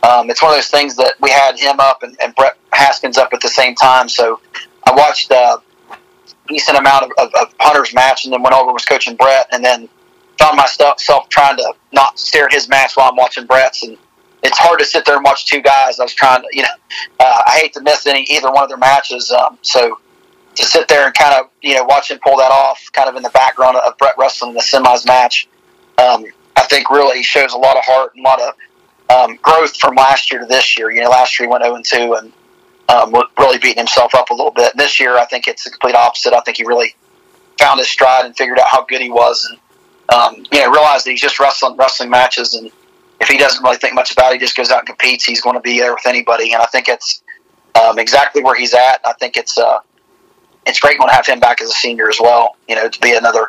um, 0.03 0.29
it's 0.29 0.43
one 0.43 0.51
of 0.51 0.57
those 0.59 0.69
things 0.69 0.97
that 0.97 1.15
we 1.21 1.31
had 1.31 1.59
him 1.59 1.81
up 1.81 2.03
and, 2.03 2.17
and 2.23 2.35
Brett 2.35 2.57
Haskins 2.73 3.17
up 3.17 3.33
at 3.33 3.41
the 3.41 3.49
same 3.49 3.75
time. 3.75 4.09
So 4.09 4.41
I 4.85 4.93
watched 4.93 5.31
a 5.31 5.63
decent 6.47 6.79
amount 6.79 7.05
of, 7.05 7.11
of, 7.19 7.35
of 7.41 7.55
Hunter's 7.59 7.95
match 7.95 8.25
and 8.25 8.35
then 8.35 8.43
went 8.43 8.55
over 8.55 8.69
and 8.69 8.75
was 8.75 8.85
coaching 8.85 9.17
Brett 9.17 9.47
and 9.51 9.65
then 9.65 9.89
found 10.39 10.57
myself 10.57 11.29
trying 11.31 11.57
to 11.57 11.75
not 11.93 12.19
stare 12.19 12.47
at 12.47 12.53
his 12.53 12.69
match 12.69 12.97
while 12.97 13.09
I'm 13.09 13.17
watching 13.17 13.47
Brett's 13.47 13.83
and 13.83 13.97
it's 14.45 14.59
hard 14.59 14.79
to 14.79 14.85
sit 14.85 15.07
there 15.07 15.17
and 15.17 15.25
watch 15.25 15.47
two 15.47 15.63
guys. 15.63 15.99
I 15.99 16.03
was 16.03 16.15
trying 16.15 16.43
to, 16.43 16.49
you 16.53 16.63
know, 16.63 16.69
uh, 17.19 17.41
I 17.47 17.59
hate 17.61 17.73
to 17.73 17.81
miss 17.81 18.07
any 18.07 18.25
either 18.25 18.51
one 18.53 18.63
of 18.63 18.69
their 18.69 18.79
matches. 18.79 19.31
Um, 19.31 19.59
so 19.63 19.99
to 20.55 20.65
sit 20.65 20.87
there 20.87 21.07
and 21.07 21.15
kind 21.15 21.35
of, 21.35 21.49
you 21.63 21.75
know, 21.75 21.85
watch 21.85 22.11
him 22.11 22.19
pull 22.23 22.37
that 22.37 22.53
off, 22.53 22.91
kind 22.93 23.09
of 23.09 23.17
in 23.17 23.23
the 23.23 23.31
background 23.31 23.77
of 23.77 23.97
Brett 23.97 24.15
wrestling 24.19 24.53
the 24.53 24.61
semis 24.61 25.07
match, 25.07 25.49
um, 25.97 26.27
I 26.57 26.63
think 26.63 26.91
really 26.91 27.23
shows 27.23 27.53
a 27.53 27.59
lot 27.59 27.77
of 27.77 27.85
heart 27.85 28.15
and 28.15 28.25
a 28.25 28.29
lot 28.29 28.41
of 28.41 28.55
um, 29.11 29.37
growth 29.43 29.77
from 29.77 29.95
last 29.97 30.31
year 30.31 30.41
to 30.41 30.47
this 30.47 30.79
year. 30.79 30.91
You 30.91 31.03
know, 31.03 31.11
last 31.11 31.39
year 31.39 31.49
he 31.49 31.51
went 31.51 31.65
0 31.65 31.77
and 31.77 31.85
2 31.85 32.15
and 32.15 32.33
um, 32.89 33.15
really 33.39 33.59
beating 33.59 33.79
himself 33.79 34.15
up 34.15 34.31
a 34.31 34.35
little 34.35 34.53
bit. 34.53 34.73
And 34.73 34.81
this 34.81 35.01
year, 35.01 35.17
I 35.17 35.25
think 35.25 35.49
it's 35.49 35.65
the 35.65 35.71
complete 35.71 35.95
opposite. 35.95 36.33
I 36.33 36.41
think 36.41 36.59
he 36.59 36.65
really 36.65 36.95
found 37.59 37.79
his 37.79 37.89
stride 37.89 38.25
and 38.25 38.37
figured 38.37 38.59
out 38.59 38.69
how 38.69 38.85
good 38.85 39.01
he 39.01 39.11
was, 39.11 39.49
and 39.51 39.59
um, 40.15 40.47
you 40.53 40.61
know, 40.61 40.71
realized 40.71 41.07
that 41.07 41.11
he's 41.11 41.21
just 41.21 41.41
wrestling 41.41 41.77
wrestling 41.77 42.11
matches 42.11 42.55
and 42.55 42.71
if 43.21 43.29
he 43.29 43.39
doesn't 43.39 43.63
really 43.63 43.77
think 43.77 43.95
much 43.95 44.13
about 44.13 44.33
it, 44.33 44.35
he 44.35 44.39
just 44.39 44.57
goes 44.57 44.71
out 44.71 44.81
and 44.81 44.87
competes. 44.87 45.25
He's 45.25 45.41
going 45.41 45.55
to 45.55 45.61
be 45.61 45.79
there 45.79 45.95
with 45.95 46.07
anybody, 46.07 46.53
and 46.53 46.63
I 46.63 46.67
think 46.67 46.89
it's 46.89 47.23
um, 47.81 47.99
exactly 47.99 48.43
where 48.43 48.55
he's 48.55 48.75
at. 48.75 49.01
I 49.05 49.13
think 49.15 49.37
it's 49.37 49.57
uh, 49.57 49.79
it's 50.67 50.81
great 50.81 50.99
going 50.99 51.09
to 51.09 51.15
have 51.15 51.27
him 51.27 51.41
back 51.41 51.61
as 51.63 51.69
a 51.71 51.73
senior 51.73 52.09
as 52.09 52.19
well. 52.21 52.57
You 52.69 52.77
know, 52.77 52.89
to 52.89 53.01
be 53.01 53.15
another 53.15 53.49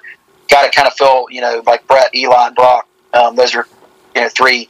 guy 0.50 0.68
to 0.68 0.74
kind 0.74 0.88
of 0.88 0.94
feel, 0.94 1.26
you 1.30 1.42
know, 1.42 1.62
like 1.66 1.86
Brett, 1.88 2.14
Eli, 2.16 2.48
and 2.48 2.56
Brock. 2.56 2.88
Um, 3.16 3.36
those 3.36 3.56
are 3.56 3.68
you 4.16 4.22
know 4.22 4.30
three 4.30 4.70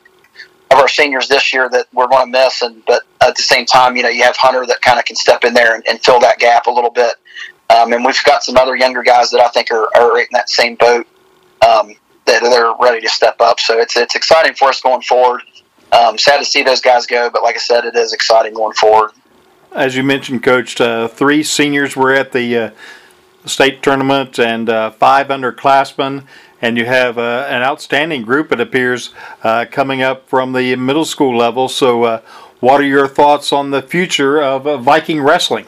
of 0.71 0.79
our 0.79 0.87
seniors 0.87 1.27
this 1.27 1.53
year 1.53 1.69
that 1.69 1.87
we're 1.93 2.07
going 2.07 2.31
to 2.31 2.31
miss, 2.31 2.61
and 2.61 2.83
but 2.85 3.03
at 3.21 3.35
the 3.35 3.41
same 3.41 3.65
time, 3.65 3.95
you 3.95 4.03
know, 4.03 4.09
you 4.09 4.23
have 4.23 4.37
Hunter 4.37 4.65
that 4.65 4.81
kind 4.81 4.99
of 4.99 5.05
can 5.05 5.15
step 5.15 5.43
in 5.43 5.53
there 5.53 5.75
and, 5.75 5.83
and 5.87 6.01
fill 6.03 6.19
that 6.19 6.39
gap 6.39 6.67
a 6.67 6.71
little 6.71 6.91
bit. 6.91 7.15
Um, 7.69 7.93
and 7.93 8.05
we've 8.05 8.23
got 8.23 8.43
some 8.43 8.57
other 8.57 8.75
younger 8.75 9.01
guys 9.01 9.31
that 9.31 9.41
I 9.41 9.47
think 9.49 9.71
are, 9.71 9.89
are 9.97 10.19
in 10.19 10.27
that 10.31 10.49
same 10.49 10.75
boat. 10.75 11.07
Um, 11.67 11.95
that 12.25 12.41
they're 12.41 12.73
ready 12.79 13.01
to 13.01 13.09
step 13.09 13.39
up. 13.39 13.59
So 13.59 13.79
it's 13.79 13.95
it's 13.97 14.15
exciting 14.15 14.55
for 14.55 14.69
us 14.69 14.81
going 14.81 15.01
forward. 15.01 15.41
Um, 15.91 16.17
sad 16.17 16.39
to 16.39 16.45
see 16.45 16.63
those 16.63 16.81
guys 16.81 17.05
go, 17.05 17.29
but 17.29 17.43
like 17.43 17.55
I 17.55 17.59
said, 17.59 17.85
it 17.85 17.95
is 17.95 18.13
exciting 18.13 18.53
going 18.53 18.73
forward. 18.73 19.11
As 19.71 19.95
you 19.95 20.03
mentioned, 20.03 20.43
Coach, 20.43 20.79
uh, 20.81 21.07
three 21.07 21.43
seniors 21.43 21.95
were 21.95 22.13
at 22.13 22.31
the 22.31 22.57
uh, 22.57 22.71
state 23.45 23.83
tournament 23.83 24.39
and 24.39 24.69
uh, 24.69 24.91
five 24.91 25.27
underclassmen, 25.27 26.23
and 26.65 26.79
you 26.79 26.85
have 26.85 27.19
uh, 27.19 27.45
an 27.47 27.61
outstanding 27.61 28.23
group, 28.23 28.51
it 28.51 28.59
appears, 28.59 29.11
uh, 29.43 29.65
coming 29.69 30.01
up 30.01 30.27
from 30.27 30.51
the 30.53 30.75
middle 30.75 31.05
school 31.05 31.37
level. 31.37 31.69
So, 31.69 32.03
uh, 32.03 32.21
what 32.59 32.81
are 32.81 32.85
your 32.85 33.07
thoughts 33.07 33.53
on 33.53 33.69
the 33.69 33.83
future 33.83 34.41
of 34.41 34.83
Viking 34.83 35.21
wrestling? 35.21 35.67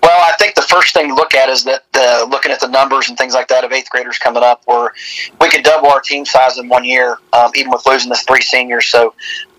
Well, 0.00 0.20
I 0.20 0.36
think 0.38 0.54
the 0.54 0.62
first 0.62 0.94
thing 0.94 1.08
to 1.08 1.14
look 1.14 1.34
at 1.34 1.48
is 1.48 1.64
that 1.64 1.84
uh, 1.94 2.26
looking 2.28 2.52
at 2.52 2.60
the 2.60 2.68
numbers 2.68 3.08
and 3.08 3.18
things 3.18 3.34
like 3.34 3.48
that 3.48 3.64
of 3.64 3.72
eighth 3.72 3.90
graders 3.90 4.18
coming 4.18 4.44
up, 4.44 4.62
where 4.66 4.92
we 5.40 5.48
could 5.48 5.64
double 5.64 5.88
our 5.88 6.00
team 6.00 6.24
size 6.24 6.58
in 6.58 6.68
one 6.68 6.84
year, 6.84 7.18
um, 7.32 7.50
even 7.56 7.72
with 7.72 7.84
losing 7.84 8.08
this 8.08 8.22
three 8.22 8.40
seniors. 8.40 8.86
So, 8.86 9.14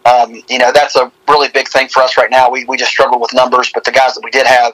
um, 0.06 0.42
you 0.48 0.58
know, 0.58 0.72
that's 0.74 0.96
a 0.96 1.12
really 1.28 1.50
big 1.50 1.68
thing 1.68 1.90
for 1.90 2.02
us 2.02 2.16
right 2.16 2.32
now. 2.32 2.50
We, 2.50 2.64
we 2.64 2.78
just 2.78 2.92
struggled 2.92 3.20
with 3.20 3.34
numbers, 3.34 3.72
but 3.74 3.84
the 3.84 3.92
guys 3.92 4.14
that 4.14 4.24
we 4.24 4.32
did 4.32 4.48
have, 4.48 4.74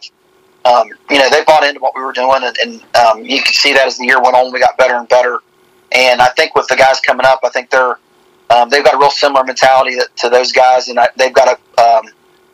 um, 0.66 0.88
you 1.10 1.18
know, 1.18 1.30
they 1.30 1.44
bought 1.46 1.64
into 1.64 1.80
what 1.80 1.94
we 1.96 2.02
were 2.02 2.12
doing, 2.12 2.42
and, 2.44 2.58
and 2.58 2.96
um, 2.96 3.24
you 3.24 3.42
can 3.42 3.54
see 3.54 3.74
that 3.74 3.88
as 3.88 3.98
the 3.98 4.06
year 4.06 4.22
went 4.22 4.36
on, 4.36 4.52
we 4.52 4.60
got 4.60 4.78
better 4.78 4.96
and 4.96 5.08
better. 5.08 5.40
And 5.92 6.22
I 6.22 6.28
think 6.30 6.56
with 6.56 6.68
the 6.68 6.76
guys 6.76 7.00
coming 7.00 7.26
up, 7.26 7.40
I 7.44 7.50
think 7.50 7.70
they're 7.70 7.98
um, 8.52 8.70
they've 8.70 8.84
got 8.84 8.96
a 8.96 8.98
real 8.98 9.12
similar 9.12 9.44
mentality 9.44 9.98
to 10.18 10.30
those 10.30 10.52
guys, 10.52 10.88
and 10.88 11.00
I, 11.00 11.10
they've 11.18 11.34
got 11.34 11.60
a 11.78 11.82
um, 11.82 12.06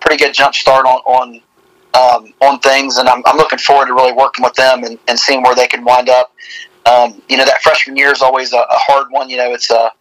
pretty 0.02 0.18
good 0.24 0.34
jump 0.34 0.54
start 0.54 0.86
on 0.86 1.00
on 1.06 1.42
um, 1.94 2.34
on 2.42 2.60
things, 2.60 2.98
and 2.98 3.08
I'm, 3.08 3.24
I'm, 3.26 3.38
looking 3.38 3.58
forward 3.58 3.86
to 3.86 3.94
really 3.94 4.12
working 4.12 4.44
with 4.44 4.54
them 4.56 4.84
and, 4.84 5.00
and 5.08 5.18
seeing 5.18 5.42
where 5.42 5.56
they 5.56 5.68
can 5.68 5.86
wind 5.86 6.10
up. 6.10 6.34
Um, 6.86 7.22
you 7.30 7.38
know, 7.38 7.46
that 7.46 7.62
freshman 7.64 7.96
year 7.96 8.12
is 8.12 8.22
always 8.22 8.52
a, 8.52 8.58
a, 8.58 8.66
hard 8.70 9.08
one. 9.12 9.30
You 9.30 9.38
know, 9.38 9.54
it's 9.54 9.72
a 9.72 9.92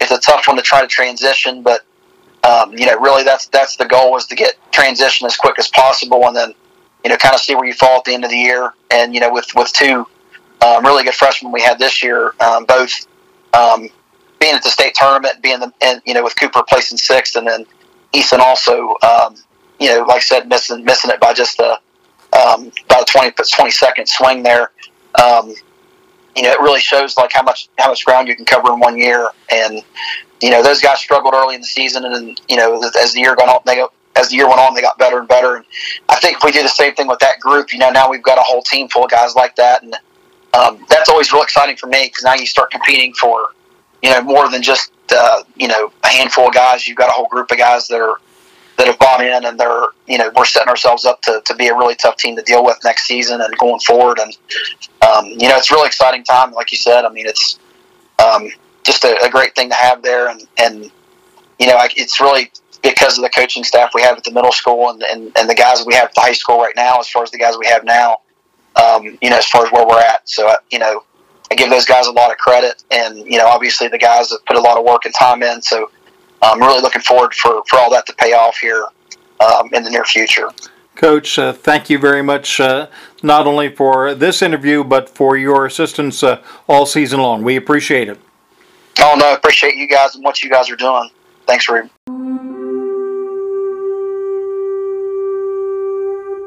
it's 0.00 0.12
a 0.12 0.18
tough 0.18 0.46
one 0.46 0.56
to 0.56 0.62
try 0.62 0.80
to 0.80 0.86
transition, 0.86 1.62
but 1.62 1.84
you 2.70 2.86
know, 2.86 2.98
really 3.00 3.24
that's 3.24 3.46
that's 3.46 3.76
the 3.76 3.84
goal 3.84 4.16
is 4.16 4.26
to 4.26 4.36
get 4.36 4.54
transition 4.70 5.26
as 5.26 5.36
quick 5.36 5.58
as 5.58 5.68
possible, 5.68 6.26
and 6.26 6.36
then 6.36 6.54
you 7.04 7.10
know, 7.10 7.16
kind 7.16 7.34
of 7.34 7.40
see 7.40 7.54
where 7.54 7.64
you 7.64 7.74
fall 7.74 7.98
at 7.98 8.04
the 8.04 8.14
end 8.14 8.24
of 8.24 8.30
the 8.30 8.36
year. 8.36 8.72
And 8.90 9.14
you 9.14 9.20
know, 9.20 9.32
with 9.32 9.46
with 9.54 9.72
two 9.72 10.06
um, 10.64 10.84
really 10.84 11.04
good 11.04 11.14
freshmen 11.14 11.52
we 11.52 11.62
had 11.62 11.78
this 11.78 12.02
year, 12.02 12.34
um, 12.40 12.64
both 12.64 13.06
um, 13.52 13.88
being 14.40 14.54
at 14.54 14.62
the 14.62 14.70
state 14.70 14.94
tournament, 14.94 15.42
being 15.42 15.60
the 15.60 15.72
and 15.82 16.00
you 16.04 16.14
know 16.14 16.22
with 16.22 16.38
Cooper 16.38 16.62
placing 16.68 16.98
sixth, 16.98 17.36
and 17.36 17.46
then 17.46 17.66
Ethan 18.12 18.40
also 18.40 18.96
um, 19.02 19.36
you 19.82 19.88
know, 19.88 20.04
like 20.04 20.18
I 20.18 20.20
said, 20.20 20.48
missing 20.48 20.84
missing 20.84 21.10
it 21.10 21.20
by 21.20 21.32
just 21.32 21.58
a 21.58 21.78
um, 22.34 22.72
about 22.86 23.02
a 23.02 23.12
20, 23.12 23.32
20 23.32 23.70
second 23.70 24.08
swing 24.08 24.42
there. 24.42 24.70
Um, 25.22 25.52
you 26.34 26.42
know, 26.42 26.50
it 26.50 26.60
really 26.60 26.80
shows 26.80 27.16
like 27.16 27.32
how 27.32 27.42
much 27.42 27.68
how 27.78 27.88
much 27.88 28.04
ground 28.04 28.28
you 28.28 28.36
can 28.36 28.44
cover 28.44 28.72
in 28.72 28.80
one 28.80 28.96
year. 28.96 29.28
And 29.50 29.82
you 30.40 30.50
know, 30.50 30.62
those 30.62 30.80
guys 30.80 31.00
struggled 31.00 31.34
early 31.34 31.56
in 31.56 31.60
the 31.60 31.66
season, 31.66 32.04
and 32.04 32.14
then 32.14 32.36
you 32.48 32.56
know, 32.56 32.80
as 32.82 33.12
the 33.12 33.20
year 33.20 33.34
went 33.36 33.50
on, 33.50 33.60
they 33.66 33.76
go, 33.76 33.90
as 34.16 34.28
the 34.28 34.36
year 34.36 34.46
went 34.46 34.60
on, 34.60 34.74
they 34.74 34.82
got 34.82 34.98
better 34.98 35.18
and 35.18 35.28
better. 35.28 35.56
And 35.56 35.64
I 36.08 36.16
think 36.16 36.36
if 36.36 36.44
we 36.44 36.52
do 36.52 36.62
the 36.62 36.68
same 36.68 36.94
thing 36.94 37.06
with 37.06 37.18
that 37.20 37.40
group, 37.40 37.72
you 37.72 37.78
know, 37.78 37.90
now 37.90 38.10
we've 38.10 38.22
got 38.22 38.38
a 38.38 38.42
whole 38.42 38.62
team 38.62 38.88
full 38.88 39.04
of 39.04 39.10
guys 39.10 39.34
like 39.34 39.56
that, 39.56 39.82
and 39.82 39.96
um, 40.54 40.84
that's 40.88 41.08
always 41.08 41.32
real 41.32 41.42
exciting 41.42 41.76
for 41.76 41.86
me 41.86 42.06
because 42.06 42.24
now 42.24 42.34
you 42.34 42.46
start 42.46 42.70
competing 42.70 43.14
for 43.14 43.48
you 44.02 44.10
know 44.10 44.20
more 44.22 44.50
than 44.50 44.62
just 44.62 44.92
uh, 45.14 45.42
you 45.56 45.68
know 45.68 45.92
a 46.04 46.08
handful 46.08 46.48
of 46.48 46.54
guys. 46.54 46.86
You've 46.86 46.98
got 46.98 47.08
a 47.08 47.12
whole 47.12 47.28
group 47.28 47.50
of 47.50 47.58
guys 47.58 47.88
that 47.88 48.00
are 48.00 48.16
that 48.76 48.86
have 48.86 48.98
bought 48.98 49.24
in 49.24 49.44
and 49.44 49.58
they're 49.58 49.84
you 50.06 50.18
know 50.18 50.30
we're 50.36 50.44
setting 50.44 50.68
ourselves 50.68 51.04
up 51.04 51.20
to, 51.22 51.40
to 51.44 51.54
be 51.54 51.68
a 51.68 51.74
really 51.74 51.94
tough 51.94 52.16
team 52.16 52.36
to 52.36 52.42
deal 52.42 52.64
with 52.64 52.78
next 52.84 53.04
season 53.04 53.40
and 53.40 53.56
going 53.58 53.80
forward. 53.80 54.18
And 54.18 54.36
um, 55.02 55.26
you 55.26 55.48
know 55.48 55.56
it's 55.56 55.70
really 55.70 55.86
exciting 55.86 56.24
time. 56.24 56.52
Like 56.52 56.72
you 56.72 56.78
said 56.78 57.04
I 57.04 57.10
mean 57.10 57.26
it's 57.26 57.58
um, 58.22 58.50
just 58.82 59.04
a, 59.04 59.16
a, 59.24 59.30
great 59.30 59.54
thing 59.54 59.68
to 59.68 59.74
have 59.74 60.02
there. 60.02 60.28
And 60.28 60.46
and 60.58 60.90
you 61.58 61.66
know 61.66 61.78
it's 61.96 62.20
really 62.20 62.50
because 62.82 63.16
of 63.16 63.22
the 63.22 63.30
coaching 63.30 63.64
staff 63.64 63.92
we 63.94 64.02
have 64.02 64.16
at 64.16 64.24
the 64.24 64.32
middle 64.32 64.52
school 64.52 64.90
and, 64.90 65.02
and, 65.02 65.32
and 65.36 65.48
the 65.48 65.54
guys 65.54 65.84
we 65.86 65.94
have 65.94 66.06
at 66.06 66.14
the 66.14 66.20
high 66.20 66.32
school 66.32 66.58
right 66.58 66.74
now 66.76 66.98
as 66.98 67.08
far 67.08 67.22
as 67.22 67.30
the 67.30 67.38
guys 67.38 67.54
we 67.58 67.66
have 67.66 67.84
now 67.84 68.18
um, 68.76 69.18
you 69.20 69.30
know 69.30 69.36
as 69.36 69.46
far 69.46 69.64
as 69.64 69.72
where 69.72 69.86
we're 69.86 70.00
at 70.00 70.28
so 70.28 70.48
uh, 70.48 70.56
you 70.70 70.78
know 70.78 71.04
I 71.50 71.54
give 71.54 71.70
those 71.70 71.84
guys 71.84 72.06
a 72.06 72.12
lot 72.12 72.30
of 72.30 72.38
credit 72.38 72.82
and 72.90 73.18
you 73.18 73.38
know 73.38 73.46
obviously 73.46 73.88
the 73.88 73.98
guys 73.98 74.30
have 74.30 74.44
put 74.46 74.56
a 74.56 74.60
lot 74.60 74.78
of 74.78 74.84
work 74.84 75.04
and 75.04 75.14
time 75.14 75.42
in 75.42 75.62
so 75.62 75.90
I'm 76.42 76.60
really 76.60 76.82
looking 76.82 77.02
forward 77.02 77.34
for, 77.34 77.62
for 77.68 77.78
all 77.78 77.90
that 77.90 78.06
to 78.06 78.14
pay 78.14 78.32
off 78.32 78.58
here 78.58 78.86
um, 79.40 79.70
in 79.72 79.84
the 79.84 79.90
near 79.90 80.04
future. 80.04 80.48
Coach, 80.96 81.38
uh, 81.38 81.52
thank 81.52 81.88
you 81.88 81.98
very 81.98 82.22
much, 82.22 82.60
uh, 82.60 82.88
not 83.22 83.46
only 83.46 83.74
for 83.74 84.14
this 84.14 84.42
interview, 84.42 84.84
but 84.84 85.08
for 85.08 85.36
your 85.36 85.64
assistance 85.64 86.22
uh, 86.22 86.42
all 86.68 86.84
season 86.84 87.20
long. 87.20 87.42
We 87.42 87.56
appreciate 87.56 88.08
it. 88.08 88.20
Oh, 89.00 89.14
no, 89.18 89.32
appreciate 89.32 89.76
you 89.76 89.88
guys 89.88 90.16
and 90.16 90.24
what 90.24 90.42
you 90.42 90.50
guys 90.50 90.68
are 90.68 90.76
doing. 90.76 91.08
Thanks, 91.46 91.68
Reed. 91.68 92.51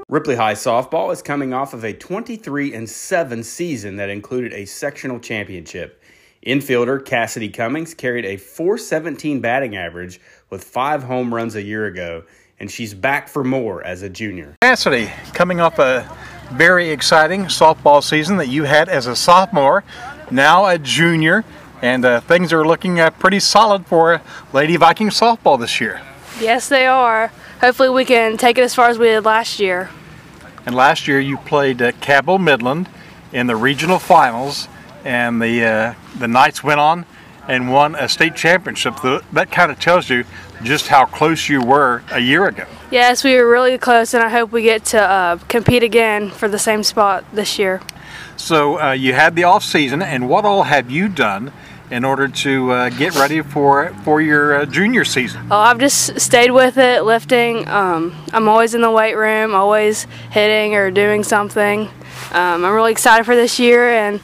Ripley 0.07 0.35
High 0.35 0.53
softball 0.53 1.11
is 1.11 1.23
coming 1.23 1.51
off 1.51 1.73
of 1.73 1.83
a 1.83 1.91
23 1.91 2.75
and 2.75 2.87
7 2.87 3.41
season 3.41 3.95
that 3.95 4.07
included 4.07 4.53
a 4.53 4.65
sectional 4.65 5.19
championship. 5.19 5.99
Infielder 6.45 7.03
Cassidy 7.03 7.49
Cummings 7.49 7.95
carried 7.95 8.23
a 8.23 8.37
417 8.37 9.41
batting 9.41 9.75
average 9.75 10.21
with 10.51 10.63
five 10.63 11.01
home 11.01 11.33
runs 11.33 11.55
a 11.55 11.63
year 11.63 11.87
ago, 11.87 12.23
and 12.59 12.69
she's 12.69 12.93
back 12.93 13.27
for 13.27 13.43
more 13.43 13.83
as 13.83 14.03
a 14.03 14.09
junior. 14.09 14.55
Cassidy, 14.61 15.09
coming 15.33 15.59
off 15.59 15.79
a 15.79 16.07
very 16.53 16.91
exciting 16.91 17.45
softball 17.45 18.03
season 18.03 18.37
that 18.37 18.47
you 18.47 18.65
had 18.65 18.87
as 18.87 19.07
a 19.07 19.15
sophomore, 19.15 19.83
now 20.29 20.67
a 20.67 20.77
junior, 20.77 21.43
and 21.81 22.05
uh, 22.05 22.19
things 22.21 22.53
are 22.53 22.63
looking 22.63 22.99
uh, 22.99 23.09
pretty 23.09 23.39
solid 23.39 23.87
for 23.87 24.21
Lady 24.53 24.77
Viking 24.77 25.09
softball 25.09 25.59
this 25.59 25.81
year. 25.81 25.99
Yes, 26.39 26.69
they 26.69 26.85
are. 26.85 27.31
Hopefully, 27.61 27.89
we 27.89 28.05
can 28.05 28.37
take 28.37 28.57
it 28.57 28.61
as 28.61 28.75
far 28.75 28.89
as 28.89 28.99
we 28.99 29.07
did 29.07 29.25
last 29.25 29.59
year. 29.59 29.89
And 30.65 30.75
last 30.75 31.07
year 31.07 31.19
you 31.19 31.37
played 31.37 31.81
uh, 31.81 31.91
Cabell 31.93 32.39
Midland 32.39 32.89
in 33.31 33.47
the 33.47 33.55
regional 33.55 33.99
finals, 33.99 34.67
and 35.03 35.41
the 35.41 35.63
uh, 35.63 35.93
the 36.17 36.27
Knights 36.27 36.63
went 36.63 36.79
on 36.79 37.05
and 37.47 37.71
won 37.71 37.95
a 37.95 38.09
state 38.09 38.35
championship. 38.35 38.95
That 39.31 39.51
kind 39.51 39.71
of 39.71 39.79
tells 39.79 40.09
you 40.09 40.25
just 40.63 40.87
how 40.87 41.05
close 41.05 41.47
you 41.47 41.61
were 41.61 42.01
a 42.11 42.19
year 42.19 42.47
ago. 42.47 42.65
Yes, 42.89 43.23
we 43.23 43.35
were 43.35 43.49
really 43.49 43.77
close, 43.77 44.13
and 44.13 44.23
I 44.23 44.29
hope 44.29 44.51
we 44.51 44.63
get 44.63 44.85
to 44.85 44.99
uh, 44.99 45.37
compete 45.47 45.83
again 45.83 46.31
for 46.31 46.47
the 46.47 46.57
same 46.57 46.81
spot 46.81 47.23
this 47.33 47.59
year. 47.59 47.81
So 48.37 48.79
uh, 48.79 48.91
you 48.93 49.13
had 49.13 49.35
the 49.35 49.43
off 49.43 49.63
season, 49.63 50.01
and 50.01 50.27
what 50.27 50.45
all 50.45 50.63
have 50.63 50.89
you 50.89 51.07
done 51.07 51.51
in 51.91 52.03
order 52.03 52.27
to 52.27 52.71
uh, 52.71 52.89
get 52.89 53.15
ready 53.15 53.41
for 53.41 53.93
for 54.03 54.21
your 54.21 54.61
uh, 54.61 54.65
junior 54.65 55.05
season? 55.05 55.47
Oh, 55.51 55.57
I've 55.57 55.79
just 55.79 56.19
stayed 56.19 56.51
with 56.51 56.77
it, 56.77 57.03
lifting. 57.03 57.67
Um, 57.67 58.15
I'm 58.33 58.47
always 58.47 58.73
in 58.73 58.81
the 58.81 58.91
weight 58.91 59.15
room, 59.15 59.53
always 59.53 60.05
hitting 60.31 60.75
or 60.75 60.91
doing 60.91 61.23
something. 61.23 61.81
Um, 62.31 62.65
I'm 62.65 62.73
really 62.73 62.91
excited 62.91 63.25
for 63.25 63.35
this 63.35 63.59
year, 63.59 63.89
and 63.89 64.19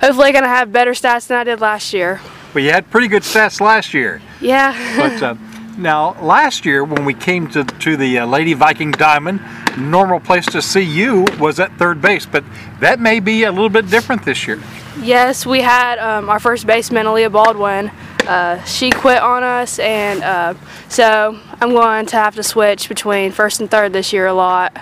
hopefully, 0.00 0.32
going 0.32 0.44
to 0.44 0.48
have 0.48 0.72
better 0.72 0.92
stats 0.92 1.26
than 1.26 1.38
I 1.38 1.44
did 1.44 1.60
last 1.60 1.92
year. 1.92 2.20
Well, 2.54 2.64
you 2.64 2.70
had 2.70 2.90
pretty 2.90 3.08
good 3.08 3.22
stats 3.22 3.60
last 3.60 3.94
year. 3.94 4.20
Yeah. 4.40 4.72
but 4.96 5.22
uh, 5.22 5.34
now, 5.78 6.20
last 6.22 6.64
year 6.66 6.84
when 6.84 7.04
we 7.04 7.14
came 7.14 7.48
to 7.50 7.64
to 7.64 7.96
the 7.96 8.20
uh, 8.20 8.26
Lady 8.26 8.54
Viking 8.54 8.90
Diamond, 8.90 9.40
normal 9.78 10.20
place 10.20 10.46
to 10.46 10.62
see 10.62 10.82
you 10.82 11.26
was 11.38 11.60
at 11.60 11.76
third 11.78 12.00
base, 12.00 12.26
but 12.26 12.44
that 12.80 13.00
may 13.00 13.20
be 13.20 13.44
a 13.44 13.50
little 13.52 13.68
bit 13.68 13.88
different 13.90 14.24
this 14.24 14.46
year. 14.46 14.60
Yes, 15.00 15.46
we 15.46 15.62
had 15.62 15.98
um, 15.98 16.28
our 16.28 16.38
first 16.38 16.66
baseman, 16.66 17.06
Aaliyah 17.06 17.32
Baldwin. 17.32 17.90
Uh, 18.26 18.62
she 18.64 18.90
quit 18.90 19.18
on 19.18 19.42
us, 19.42 19.78
and 19.78 20.22
uh, 20.22 20.54
so 20.88 21.38
I'm 21.60 21.70
going 21.70 22.06
to 22.06 22.16
have 22.16 22.34
to 22.36 22.42
switch 22.42 22.88
between 22.88 23.32
first 23.32 23.60
and 23.60 23.70
third 23.70 23.92
this 23.92 24.12
year 24.12 24.26
a 24.26 24.34
lot. 24.34 24.76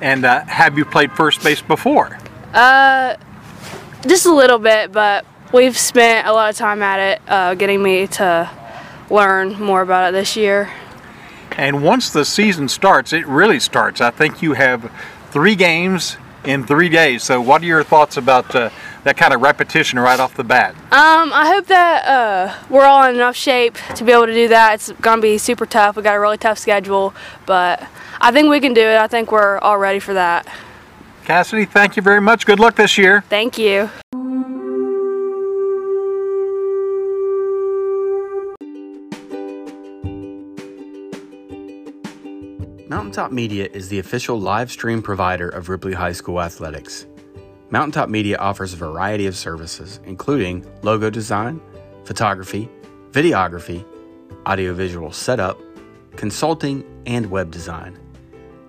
And 0.00 0.24
uh, 0.24 0.44
have 0.46 0.76
you 0.76 0.84
played 0.84 1.12
first 1.12 1.42
base 1.42 1.62
before? 1.62 2.18
Uh, 2.52 3.16
just 4.06 4.26
a 4.26 4.34
little 4.34 4.58
bit, 4.58 4.92
but 4.92 5.24
we've 5.52 5.78
spent 5.78 6.26
a 6.26 6.32
lot 6.32 6.50
of 6.50 6.56
time 6.56 6.82
at 6.82 6.98
it, 6.98 7.22
uh, 7.28 7.54
getting 7.54 7.82
me 7.82 8.08
to 8.08 8.50
learn 9.10 9.60
more 9.60 9.82
about 9.82 10.08
it 10.08 10.16
this 10.16 10.36
year. 10.36 10.70
And 11.52 11.84
once 11.84 12.10
the 12.10 12.24
season 12.24 12.68
starts, 12.68 13.12
it 13.12 13.26
really 13.28 13.60
starts. 13.60 14.00
I 14.00 14.10
think 14.10 14.42
you 14.42 14.54
have 14.54 14.90
three 15.30 15.54
games 15.54 16.16
in 16.46 16.64
three 16.64 16.88
days. 16.88 17.22
So, 17.22 17.40
what 17.40 17.62
are 17.62 17.66
your 17.66 17.82
thoughts 17.82 18.16
about 18.16 18.54
uh, 18.54 18.70
that 19.04 19.16
kind 19.16 19.34
of 19.34 19.40
repetition 19.42 19.98
right 19.98 20.18
off 20.18 20.34
the 20.34 20.44
bat? 20.44 20.74
Um, 20.92 21.32
I 21.32 21.52
hope 21.54 21.66
that 21.66 22.04
uh, 22.06 22.54
we're 22.70 22.84
all 22.84 23.04
in 23.08 23.14
enough 23.14 23.36
shape 23.36 23.76
to 23.96 24.04
be 24.04 24.12
able 24.12 24.26
to 24.26 24.34
do 24.34 24.48
that. 24.48 24.74
It's 24.74 24.92
going 25.00 25.18
to 25.18 25.22
be 25.22 25.38
super 25.38 25.66
tough. 25.66 25.96
We 25.96 26.02
got 26.02 26.14
a 26.14 26.20
really 26.20 26.38
tough 26.38 26.58
schedule, 26.58 27.14
but 27.46 27.86
I 28.20 28.32
think 28.32 28.48
we 28.48 28.60
can 28.60 28.74
do 28.74 28.82
it. 28.82 28.96
I 28.96 29.06
think 29.06 29.32
we're 29.32 29.58
all 29.58 29.78
ready 29.78 29.98
for 29.98 30.14
that. 30.14 30.46
Cassidy, 31.24 31.64
thank 31.64 31.96
you 31.96 32.02
very 32.02 32.20
much. 32.20 32.44
Good 32.44 32.60
luck 32.60 32.76
this 32.76 32.98
year. 32.98 33.22
Thank 33.28 33.56
you. 33.58 33.90
Mountaintop 42.94 43.32
Media 43.32 43.66
is 43.72 43.88
the 43.88 43.98
official 43.98 44.40
live 44.40 44.70
stream 44.70 45.02
provider 45.02 45.48
of 45.48 45.68
Ripley 45.68 45.94
High 45.94 46.12
School 46.12 46.40
athletics. 46.40 47.06
Mountaintop 47.70 48.08
Media 48.08 48.36
offers 48.36 48.72
a 48.72 48.76
variety 48.76 49.26
of 49.26 49.36
services, 49.36 49.98
including 50.04 50.64
logo 50.82 51.10
design, 51.10 51.60
photography, 52.04 52.70
videography, 53.10 53.84
audiovisual 54.46 55.10
setup, 55.10 55.60
consulting, 56.14 56.84
and 57.04 57.32
web 57.32 57.50
design. 57.50 57.98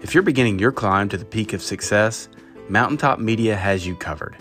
If 0.02 0.16
you're 0.16 0.24
beginning 0.24 0.58
your 0.58 0.72
climb 0.72 1.08
to 1.10 1.18
the 1.18 1.26
peak 1.26 1.54
of 1.54 1.62
success, 1.62 2.28
Mountaintop 2.68 3.20
Media 3.20 3.56
has 3.56 3.86
you 3.86 3.96
covered. 3.96 4.38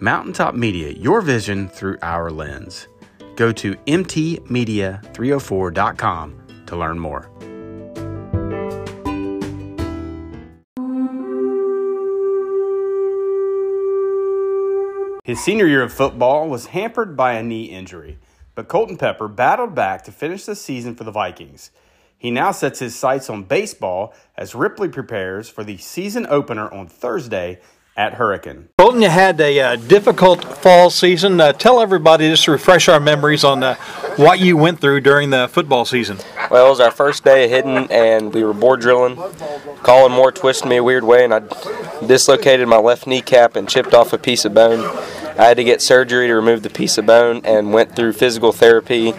Mountaintop 0.00 0.54
Media, 0.54 0.92
your 0.92 1.20
vision 1.20 1.68
through 1.68 1.98
our 2.00 2.30
lens. 2.30 2.88
Go 3.36 3.52
to 3.52 3.74
mtmedia304.com 3.74 6.62
to 6.64 6.76
learn 6.76 6.98
more. 6.98 7.30
His 15.24 15.42
senior 15.42 15.66
year 15.66 15.82
of 15.82 15.90
football 15.90 16.50
was 16.50 16.66
hampered 16.66 17.16
by 17.16 17.32
a 17.32 17.42
knee 17.42 17.64
injury, 17.64 18.18
but 18.54 18.68
Colton 18.68 18.98
Pepper 18.98 19.26
battled 19.26 19.74
back 19.74 20.04
to 20.04 20.12
finish 20.12 20.44
the 20.44 20.54
season 20.54 20.94
for 20.94 21.04
the 21.04 21.10
Vikings. 21.10 21.70
He 22.18 22.30
now 22.30 22.52
sets 22.52 22.80
his 22.80 22.94
sights 22.94 23.30
on 23.30 23.44
baseball 23.44 24.12
as 24.36 24.54
Ripley 24.54 24.90
prepares 24.90 25.48
for 25.48 25.64
the 25.64 25.78
season 25.78 26.26
opener 26.28 26.70
on 26.70 26.88
Thursday 26.88 27.58
at 27.96 28.14
Hurricane. 28.14 28.68
Colton, 28.78 29.02
you 29.02 29.08
had 29.08 29.40
a 29.40 29.60
uh, 29.60 29.76
difficult 29.76 30.44
fall 30.58 30.90
season. 30.90 31.40
Uh, 31.40 31.52
tell 31.52 31.80
everybody 31.80 32.28
just 32.28 32.44
to 32.44 32.52
refresh 32.52 32.88
our 32.88 33.00
memories 33.00 33.44
on 33.44 33.62
uh, 33.62 33.74
what 34.16 34.40
you 34.40 34.56
went 34.56 34.80
through 34.80 35.00
during 35.00 35.30
the 35.30 35.48
football 35.48 35.84
season. 35.84 36.18
Well, 36.50 36.66
it 36.66 36.70
was 36.70 36.80
our 36.80 36.90
first 36.90 37.24
day 37.24 37.44
of 37.44 37.50
hitting, 37.50 37.90
and 37.90 38.32
we 38.34 38.42
were 38.42 38.52
board 38.52 38.80
drilling. 38.80 39.16
Colin 39.82 40.12
Moore 40.12 40.32
twisted 40.32 40.68
me 40.68 40.76
a 40.76 40.84
weird 40.84 41.04
way, 41.04 41.24
and 41.24 41.32
I 41.32 41.40
dislocated 42.06 42.68
my 42.68 42.78
left 42.78 43.06
kneecap 43.06 43.56
and 43.56 43.68
chipped 43.68 43.94
off 43.94 44.12
a 44.12 44.18
piece 44.18 44.44
of 44.44 44.54
bone. 44.54 44.84
I 45.38 45.46
had 45.46 45.56
to 45.56 45.64
get 45.64 45.82
surgery 45.82 46.26
to 46.26 46.34
remove 46.34 46.62
the 46.62 46.70
piece 46.70 46.98
of 46.98 47.06
bone 47.06 47.40
and 47.44 47.72
went 47.72 47.96
through 47.96 48.12
physical 48.12 48.52
therapy 48.52 49.12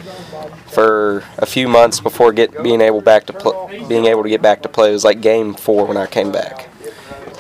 for 0.67 1.23
a 1.37 1.45
few 1.45 1.67
months 1.67 2.01
before 2.01 2.33
get 2.33 2.61
being 2.61 2.81
able 2.81 3.01
back 3.01 3.25
to 3.27 3.33
pl- 3.33 3.69
being 3.87 4.05
able 4.05 4.23
to 4.23 4.29
get 4.29 4.41
back 4.41 4.61
to 4.61 4.69
play. 4.69 4.89
It 4.89 4.93
was 4.93 5.05
like 5.05 5.21
game 5.21 5.53
four 5.53 5.85
when 5.85 5.97
I 5.97 6.05
came 6.05 6.31
back. 6.31 6.69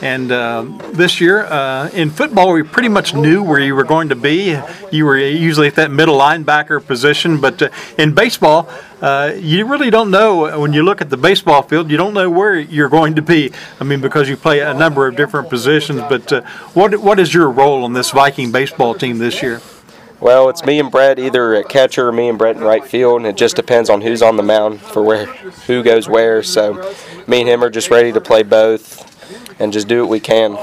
And 0.05 0.31
uh, 0.31 0.67
this 0.91 1.19
year 1.19 1.45
uh, 1.45 1.89
in 1.89 2.11
football, 2.11 2.53
we 2.53 2.61
pretty 2.61 2.89
much 2.89 3.15
knew 3.15 3.41
where 3.41 3.59
you 3.59 3.73
were 3.73 3.83
going 3.83 4.09
to 4.09 4.15
be. 4.15 4.55
You 4.91 5.03
were 5.03 5.17
usually 5.17 5.65
at 5.65 5.73
that 5.75 5.89
middle 5.89 6.15
linebacker 6.15 6.85
position, 6.85 7.41
but 7.41 7.59
uh, 7.59 7.69
in 7.97 8.13
baseball, 8.13 8.69
uh, 9.01 9.33
you 9.35 9.65
really 9.65 9.89
don't 9.89 10.11
know 10.11 10.59
when 10.59 10.73
you 10.73 10.83
look 10.83 11.01
at 11.01 11.09
the 11.09 11.17
baseball 11.17 11.63
field. 11.63 11.89
You 11.89 11.97
don't 11.97 12.13
know 12.13 12.29
where 12.29 12.59
you're 12.59 12.87
going 12.87 13.15
to 13.15 13.23
be. 13.23 13.51
I 13.79 13.83
mean, 13.83 13.99
because 13.99 14.29
you 14.29 14.37
play 14.37 14.59
a 14.59 14.75
number 14.75 15.07
of 15.07 15.15
different 15.15 15.49
positions. 15.49 16.01
But 16.01 16.31
uh, 16.31 16.41
what 16.75 16.95
what 16.97 17.19
is 17.19 17.33
your 17.33 17.49
role 17.49 17.83
on 17.83 17.93
this 17.93 18.11
Viking 18.11 18.51
baseball 18.51 18.93
team 18.93 19.17
this 19.17 19.41
year? 19.41 19.59
Well, 20.19 20.49
it's 20.49 20.63
me 20.63 20.79
and 20.79 20.91
Brett 20.91 21.17
either 21.17 21.55
at 21.55 21.67
catcher 21.67 22.09
or 22.09 22.11
me 22.11 22.29
and 22.29 22.37
Brett 22.37 22.57
in 22.57 22.61
right 22.61 22.85
field, 22.85 23.21
and 23.21 23.25
it 23.25 23.37
just 23.37 23.55
depends 23.55 23.89
on 23.89 24.01
who's 24.01 24.21
on 24.21 24.37
the 24.37 24.43
mound 24.43 24.81
for 24.81 25.01
where 25.01 25.25
who 25.65 25.81
goes 25.81 26.07
where. 26.07 26.43
So, 26.43 26.93
me 27.25 27.41
and 27.41 27.49
him 27.49 27.63
are 27.63 27.71
just 27.71 27.89
ready 27.89 28.11
to 28.11 28.21
play 28.21 28.43
both 28.43 29.14
and 29.59 29.71
just 29.71 29.87
do 29.87 30.01
what 30.01 30.09
we 30.09 30.19
can. 30.19 30.57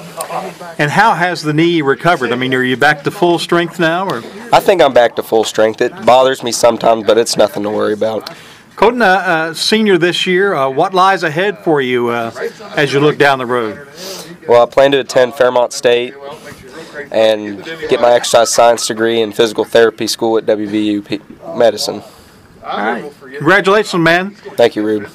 And 0.78 0.90
how 0.90 1.14
has 1.14 1.42
the 1.42 1.52
knee 1.52 1.83
recovered? 1.83 2.33
I 2.33 2.37
mean, 2.37 2.55
are 2.55 2.62
you 2.62 2.76
back 2.76 3.02
to 3.05 3.11
full 3.11 3.38
strength 3.38 3.78
now? 3.78 4.07
Or 4.07 4.18
I 4.52 4.61
think 4.61 4.83
I'm 4.83 4.92
back 4.92 5.16
to 5.16 5.22
full 5.22 5.44
strength. 5.44 5.81
It 5.81 5.92
bothers 6.05 6.42
me 6.42 6.52
sometimes, 6.52 7.05
but 7.07 7.18
it's 7.18 7.37
nothing 7.37 7.62
to 7.62 7.70
worry 7.70 7.92
about. 7.92 8.31
Colton, 8.76 9.02
uh, 9.02 9.55
senior 9.55 9.98
this 9.98 10.26
year, 10.26 10.55
uh, 10.55 10.68
what 10.68 10.94
lies 10.94 11.22
ahead 11.22 11.59
for 11.59 11.81
you 11.81 12.09
uh, 12.09 12.33
as 12.76 12.92
you 12.92 13.00
look 13.00 13.18
down 13.18 13.38
the 13.38 13.46
road? 13.46 13.87
Well, 14.48 14.62
I 14.62 14.66
plan 14.66 14.92
to 14.92 15.00
attend 15.00 15.35
Fairmont 15.35 15.72
State 15.72 16.14
and 17.11 17.62
get 17.64 18.00
my 18.00 18.12
exercise 18.12 18.50
science 18.50 18.87
degree 18.87 19.20
in 19.20 19.33
physical 19.33 19.64
therapy 19.64 20.07
school 20.07 20.38
at 20.38 20.46
WVU 20.46 21.57
Medicine. 21.57 22.02
All 22.64 22.78
right. 22.78 23.12
Congratulations, 23.20 24.02
man. 24.02 24.31
Thank 24.31 24.76
you, 24.76 24.85
Rube. 24.85 25.11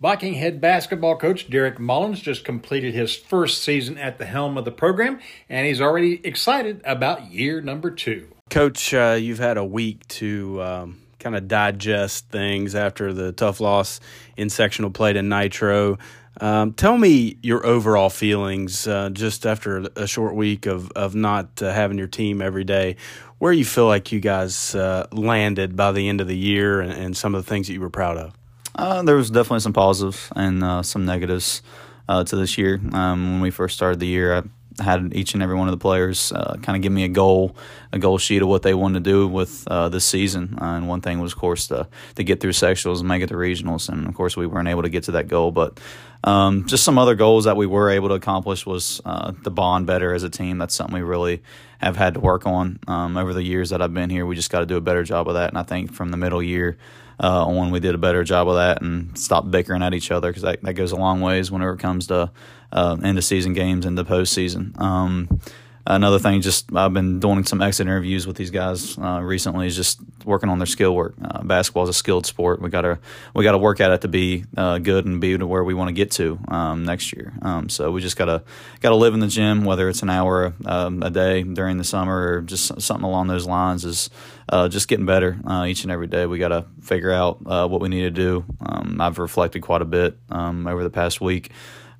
Viking 0.00 0.34
head 0.34 0.60
basketball 0.60 1.16
coach 1.16 1.50
Derek 1.50 1.80
Mullins 1.80 2.20
just 2.20 2.44
completed 2.44 2.94
his 2.94 3.16
first 3.16 3.64
season 3.64 3.98
at 3.98 4.18
the 4.18 4.26
helm 4.26 4.56
of 4.56 4.64
the 4.64 4.70
program, 4.70 5.18
and 5.48 5.66
he's 5.66 5.80
already 5.80 6.24
excited 6.24 6.80
about 6.84 7.32
year 7.32 7.60
number 7.60 7.90
two. 7.90 8.28
Coach, 8.48 8.94
uh, 8.94 9.18
you've 9.20 9.40
had 9.40 9.56
a 9.56 9.64
week 9.64 10.06
to 10.06 10.62
um, 10.62 11.02
kind 11.18 11.34
of 11.34 11.48
digest 11.48 12.28
things 12.28 12.76
after 12.76 13.12
the 13.12 13.32
tough 13.32 13.58
loss 13.58 13.98
in 14.36 14.50
sectional 14.50 14.90
play 14.90 15.14
to 15.14 15.20
Nitro. 15.20 15.98
Um, 16.40 16.74
tell 16.74 16.96
me 16.96 17.36
your 17.42 17.66
overall 17.66 18.08
feelings 18.08 18.86
uh, 18.86 19.10
just 19.10 19.44
after 19.44 19.88
a 19.96 20.06
short 20.06 20.36
week 20.36 20.66
of, 20.66 20.92
of 20.92 21.16
not 21.16 21.60
uh, 21.60 21.72
having 21.72 21.98
your 21.98 22.06
team 22.06 22.40
every 22.40 22.62
day. 22.62 22.94
Where 23.38 23.52
you 23.52 23.64
feel 23.64 23.86
like 23.86 24.12
you 24.12 24.20
guys 24.20 24.76
uh, 24.76 25.08
landed 25.10 25.74
by 25.74 25.90
the 25.90 26.08
end 26.08 26.20
of 26.20 26.28
the 26.28 26.38
year 26.38 26.80
and, 26.80 26.92
and 26.92 27.16
some 27.16 27.34
of 27.34 27.44
the 27.44 27.50
things 27.50 27.66
that 27.66 27.72
you 27.72 27.80
were 27.80 27.90
proud 27.90 28.16
of? 28.16 28.32
Uh, 28.78 29.02
there 29.02 29.16
was 29.16 29.28
definitely 29.28 29.58
some 29.58 29.72
positives 29.72 30.30
and 30.36 30.62
uh, 30.62 30.82
some 30.82 31.04
negatives 31.04 31.62
uh, 32.08 32.22
to 32.22 32.36
this 32.36 32.56
year. 32.56 32.80
Um, 32.92 33.32
when 33.32 33.40
we 33.40 33.50
first 33.50 33.74
started 33.74 33.98
the 33.98 34.06
year, 34.06 34.36
I, 34.36 34.42
had 34.80 35.12
each 35.12 35.34
and 35.34 35.42
every 35.42 35.56
one 35.56 35.66
of 35.66 35.72
the 35.72 35.82
players 35.82 36.30
uh, 36.30 36.56
kind 36.62 36.76
of 36.76 36.82
give 36.82 36.92
me 36.92 37.02
a 37.02 37.08
goal, 37.08 37.56
a 37.92 37.98
goal 37.98 38.16
sheet 38.16 38.42
of 38.42 38.48
what 38.48 38.62
they 38.62 38.74
wanted 38.74 39.02
to 39.02 39.10
do 39.10 39.26
with 39.26 39.66
uh, 39.66 39.88
this 39.88 40.04
season. 40.04 40.56
Uh, 40.60 40.76
and 40.76 40.86
one 40.86 41.00
thing 41.00 41.18
was, 41.18 41.32
of 41.32 41.38
course, 41.40 41.66
to 41.66 41.88
to 42.14 42.22
get 42.22 42.38
through 42.38 42.52
sectionals 42.52 43.00
and 43.00 43.08
make 43.08 43.20
it 43.20 43.26
to 43.26 43.34
regionals. 43.34 43.88
And 43.88 44.06
of 44.06 44.14
course, 44.14 44.36
we 44.36 44.46
weren't 44.46 44.68
able 44.68 44.82
to 44.82 44.88
get 44.88 45.02
to 45.04 45.12
that 45.12 45.28
goal, 45.28 45.50
but. 45.50 45.80
Um, 46.24 46.66
just 46.66 46.82
some 46.82 46.98
other 46.98 47.14
goals 47.14 47.44
that 47.44 47.56
we 47.56 47.64
were 47.64 47.90
able 47.90 48.08
to 48.08 48.14
accomplish 48.14 48.66
was 48.66 49.00
uh, 49.04 49.30
to 49.44 49.50
bond 49.50 49.86
better 49.86 50.12
as 50.12 50.24
a 50.24 50.28
team. 50.28 50.58
That's 50.58 50.74
something 50.74 50.96
we 50.96 51.02
really 51.02 51.44
have 51.78 51.94
had 51.94 52.14
to 52.14 52.20
work 52.20 52.44
on 52.44 52.80
um, 52.88 53.16
over 53.16 53.32
the 53.32 53.42
years 53.44 53.70
that 53.70 53.80
I've 53.80 53.94
been 53.94 54.10
here. 54.10 54.26
We 54.26 54.34
just 54.34 54.50
got 54.50 54.58
to 54.58 54.66
do 54.66 54.76
a 54.76 54.80
better 54.80 55.04
job 55.04 55.28
of 55.28 55.34
that. 55.34 55.50
And 55.50 55.56
I 55.56 55.62
think 55.62 55.92
from 55.92 56.10
the 56.10 56.16
middle 56.16 56.42
year, 56.42 56.76
uh, 57.20 57.46
on 57.46 57.70
we 57.70 57.80
did 57.80 57.94
a 57.94 57.98
better 57.98 58.24
job 58.24 58.48
of 58.48 58.54
that 58.56 58.82
and 58.82 59.16
stop 59.18 59.50
bickering 59.50 59.82
at 59.82 59.94
each 59.94 60.10
other 60.10 60.30
because 60.30 60.42
that, 60.42 60.62
that 60.62 60.74
goes 60.74 60.92
a 60.92 60.96
long 60.96 61.20
ways 61.20 61.50
whenever 61.50 61.72
it 61.72 61.78
comes 61.78 62.06
to 62.08 62.30
uh, 62.72 62.96
end 63.02 63.18
of 63.18 63.24
season 63.24 63.52
games 63.52 63.86
and 63.86 63.98
the 63.98 64.04
postseason. 64.04 64.78
Um, 64.80 65.40
another 65.88 66.18
thing, 66.18 66.40
just 66.40 66.74
I've 66.74 66.92
been 66.92 67.18
doing 67.18 67.44
some 67.44 67.62
exit 67.62 67.86
interviews 67.86 68.26
with 68.26 68.36
these 68.36 68.50
guys 68.50 68.96
uh, 68.98 69.20
recently. 69.22 69.66
Is 69.66 69.74
just 69.74 70.00
working 70.24 70.48
on 70.50 70.58
their 70.58 70.66
skill 70.66 70.94
work. 70.94 71.14
Uh, 71.22 71.42
basketball 71.42 71.84
is 71.84 71.88
a 71.88 71.94
skilled 71.94 72.26
sport. 72.26 72.60
We 72.60 72.68
gotta 72.68 72.98
we 73.34 73.44
gotta 73.44 73.58
work 73.58 73.80
at 73.80 73.90
it 73.90 74.02
to 74.02 74.08
be 74.08 74.44
uh, 74.56 74.78
good 74.78 75.06
and 75.06 75.20
be 75.20 75.36
to 75.36 75.46
where 75.46 75.64
we 75.64 75.74
want 75.74 75.88
to 75.88 75.92
get 75.94 76.10
to 76.12 76.38
um, 76.48 76.84
next 76.84 77.12
year. 77.12 77.32
Um, 77.42 77.68
so 77.68 77.90
we 77.90 78.00
just 78.00 78.16
gotta 78.16 78.44
gotta 78.80 78.94
live 78.94 79.14
in 79.14 79.20
the 79.20 79.26
gym, 79.26 79.64
whether 79.64 79.88
it's 79.88 80.02
an 80.02 80.10
hour 80.10 80.54
um, 80.66 81.02
a 81.02 81.10
day 81.10 81.42
during 81.42 81.78
the 81.78 81.84
summer 81.84 82.34
or 82.34 82.40
just 82.42 82.80
something 82.80 83.04
along 83.04 83.28
those 83.28 83.46
lines. 83.46 83.84
Is 83.84 84.10
uh, 84.50 84.68
just 84.68 84.88
getting 84.88 85.06
better 85.06 85.38
uh, 85.46 85.64
each 85.66 85.82
and 85.82 85.92
every 85.92 86.06
day. 86.06 86.26
We 86.26 86.38
got 86.38 86.48
to 86.48 86.66
figure 86.82 87.12
out 87.12 87.38
uh, 87.46 87.66
what 87.66 87.80
we 87.80 87.88
need 87.88 88.02
to 88.02 88.10
do. 88.10 88.44
Um, 88.60 89.00
I've 89.00 89.18
reflected 89.18 89.62
quite 89.62 89.82
a 89.82 89.86
bit 89.86 90.18
um, 90.30 90.66
over 90.66 90.82
the 90.82 90.90
past 90.90 91.20
week 91.20 91.50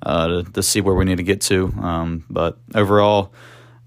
to, 0.04 0.44
to, 0.54 0.62
see 0.62 0.80
where 0.80 0.94
we 0.94 1.04
need 1.04 1.18
to 1.18 1.22
get 1.22 1.42
to. 1.42 1.66
Um, 1.78 2.24
but 2.30 2.56
overall, 2.74 3.32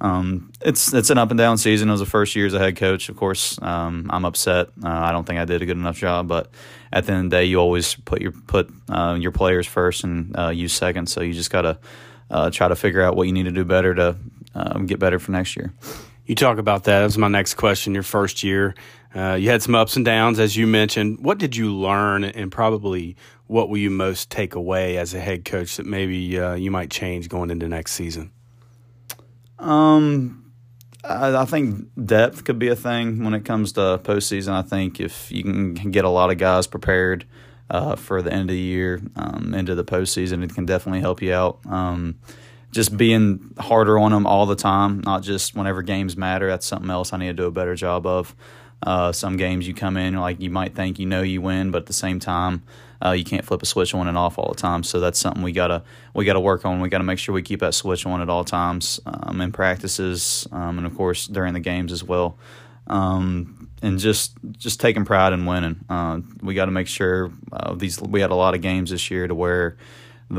um, 0.02 0.52
it's 0.62 0.94
it's 0.94 1.12
an 1.12 1.20
up 1.20 1.30
and 1.30 1.38
down 1.38 1.60
season. 1.60 1.88
It 1.88 1.92
was 1.92 2.00
the 2.00 2.08
first 2.08 2.36
year 2.36 2.48
as 2.48 2.56
a 2.56 2.60
head 2.60 2.76
coach. 2.76 3.08
Of 3.08 3.18
course, 3.18 3.62
um, 3.62 4.10
I'm 4.10 4.26
upset. 4.26 4.70
Uh, 4.84 4.90
I 4.90 5.12
don't 5.12 5.26
think 5.26 5.40
I 5.40 5.46
did 5.46 5.62
a 5.62 5.66
good 5.66 5.78
enough 5.78 5.96
job. 5.96 6.28
But 6.28 6.50
at 6.92 7.06
the 7.06 7.14
end 7.14 7.26
of 7.26 7.30
the 7.30 7.38
day, 7.38 7.46
you 7.46 7.58
always 7.58 7.94
put 7.94 8.20
your 8.20 8.32
put 8.32 8.74
uh, 8.90 9.16
your 9.20 9.32
players 9.32 9.68
first 9.68 10.04
and 10.04 10.36
uh, 10.38 10.50
you 10.50 10.68
second. 10.68 11.08
So 11.08 11.22
you 11.22 11.34
just 11.34 11.52
got 11.52 11.62
to 11.62 11.80
uh, 12.32 12.50
try 12.50 12.68
to 12.68 12.76
figure 12.76 13.04
out 13.04 13.16
what 13.16 13.28
you 13.28 13.34
need 13.34 13.44
to 13.44 13.52
do 13.52 13.64
better 13.64 13.94
to 13.94 14.18
um, 14.56 14.88
get 14.88 14.98
better 14.98 15.20
for 15.20 15.32
next 15.32 15.56
year. 15.56 15.72
You 16.26 16.34
talk 16.34 16.58
about 16.58 16.86
that. 16.86 17.00
That 17.00 17.06
was 17.06 17.18
my 17.20 17.28
next 17.28 17.54
question. 17.54 17.94
Your 17.94 18.04
first 18.04 18.42
year, 18.42 18.74
uh, 19.14 19.34
you 19.34 19.50
had 19.52 19.62
some 19.62 19.76
ups 19.76 19.98
and 19.98 20.06
downs, 20.06 20.40
as 20.40 20.58
you 20.58 20.66
mentioned. 20.66 21.20
What 21.20 21.38
did 21.38 21.56
you 21.56 21.76
learn, 21.76 22.24
and 22.24 22.52
probably 22.52 23.18
what 23.46 23.70
will 23.70 23.78
you 23.78 23.92
most 23.92 24.32
take 24.32 24.56
away 24.56 24.98
as 24.98 25.14
a 25.14 25.20
head 25.20 25.46
coach 25.46 25.78
that 25.78 25.86
maybe 25.86 26.40
uh, 26.40 26.56
you 26.56 26.72
might 26.72 26.90
change 26.90 27.30
going 27.30 27.52
into 27.52 27.68
next 27.68 27.92
season? 27.92 28.32
Um, 29.62 30.52
I, 31.04 31.36
I, 31.36 31.45
think 31.45 31.88
depth 32.04 32.43
could 32.43 32.60
be 32.60 32.69
a 32.69 32.76
thing 32.76 33.24
when 33.24 33.34
it 33.34 33.45
comes 33.45 33.74
to 33.74 34.02
postseason. 34.04 34.54
I 34.54 34.63
think 34.63 35.00
if 35.00 35.32
you 35.32 35.43
can 35.43 35.74
get 35.74 36.04
a 36.04 36.10
lot 36.10 36.32
of 36.32 36.38
guys 36.38 36.67
prepared 36.67 37.26
uh, 37.69 37.95
for 37.95 38.21
the 38.21 38.34
end 38.34 38.50
of 38.50 38.56
the 38.56 38.60
year, 38.60 39.02
um, 39.15 39.54
into 39.54 39.76
the 39.76 39.84
postseason, 39.84 40.43
it 40.43 40.54
can 40.54 40.65
definitely 40.65 41.02
help 41.02 41.21
you 41.21 41.34
out. 41.34 41.60
Um, 41.67 42.19
just 42.71 42.97
being 42.97 43.54
harder 43.60 44.00
on 44.00 44.12
them 44.12 44.26
all 44.26 44.45
the 44.45 44.56
time, 44.56 45.02
not 45.02 45.24
just 45.24 45.56
whenever 45.56 45.82
games 45.82 46.17
matter. 46.17 46.47
That's 46.47 46.65
something 46.65 46.89
else 46.89 47.13
I 47.13 47.17
need 47.17 47.28
to 47.28 47.34
do 47.34 47.45
a 47.45 47.52
better 47.52 47.76
job 47.76 48.06
of. 48.06 48.36
Uh, 48.84 49.12
some 49.12 49.38
games 49.38 49.67
you 49.67 49.74
come 49.74 49.98
in 49.98 50.15
like 50.15 50.39
you 50.41 50.50
might 50.50 50.76
think 50.76 51.00
you 51.00 51.06
know 51.06 51.22
you 51.22 51.41
win, 51.41 51.72
but 51.72 51.84
at 51.84 51.86
the 51.86 51.94
same 51.94 52.20
time, 52.20 52.63
uh, 53.04 53.12
you 53.12 53.24
can't 53.24 53.46
flip 53.46 53.62
a 53.62 53.65
switch 53.65 53.94
on 53.94 54.08
and 54.08 54.17
off 54.17 54.38
all 54.38 54.50
the 54.50 54.60
time. 54.60 54.84
So 54.84 55.00
that's 55.00 55.20
something 55.20 55.44
we 55.44 55.52
gotta 55.52 55.84
we 56.13 56.26
gotta 56.26 56.39
work 56.39 56.65
on. 56.65 56.82
We 56.82 56.89
gotta 56.89 57.04
make 57.04 57.20
sure 57.20 57.34
we 57.34 57.41
keep 57.41 57.60
that 57.62 57.74
switch 57.74 58.06
on 58.06 58.22
at 58.22 58.30
all 58.30 58.44
times 58.44 59.00
um, 59.06 59.41
in 59.41 59.52
practices 59.52 60.48
um, 60.52 60.78
and 60.78 60.88
of 60.88 60.96
course 60.96 61.28
during 61.28 61.54
the 61.54 61.60
games 61.60 61.91
as 61.91 62.04
well. 62.04 62.38
Um, 62.88 63.70
and 63.82 63.98
just 64.00 64.34
just 64.58 64.80
taking 64.80 65.06
pride 65.06 65.34
in 65.34 65.46
winning. 65.46 65.80
Uh, 65.89 66.22
we 66.41 66.54
got 66.54 66.65
to 66.65 66.72
make 66.72 66.88
sure 66.88 67.32
uh, 67.52 67.74
these. 67.74 68.00
We 68.00 68.22
had 68.22 68.32
a 68.32 68.36
lot 68.36 68.54
of 68.54 68.62
games 68.62 68.91
this 68.91 69.10
year 69.10 69.28
to 69.28 69.34
where 69.34 69.78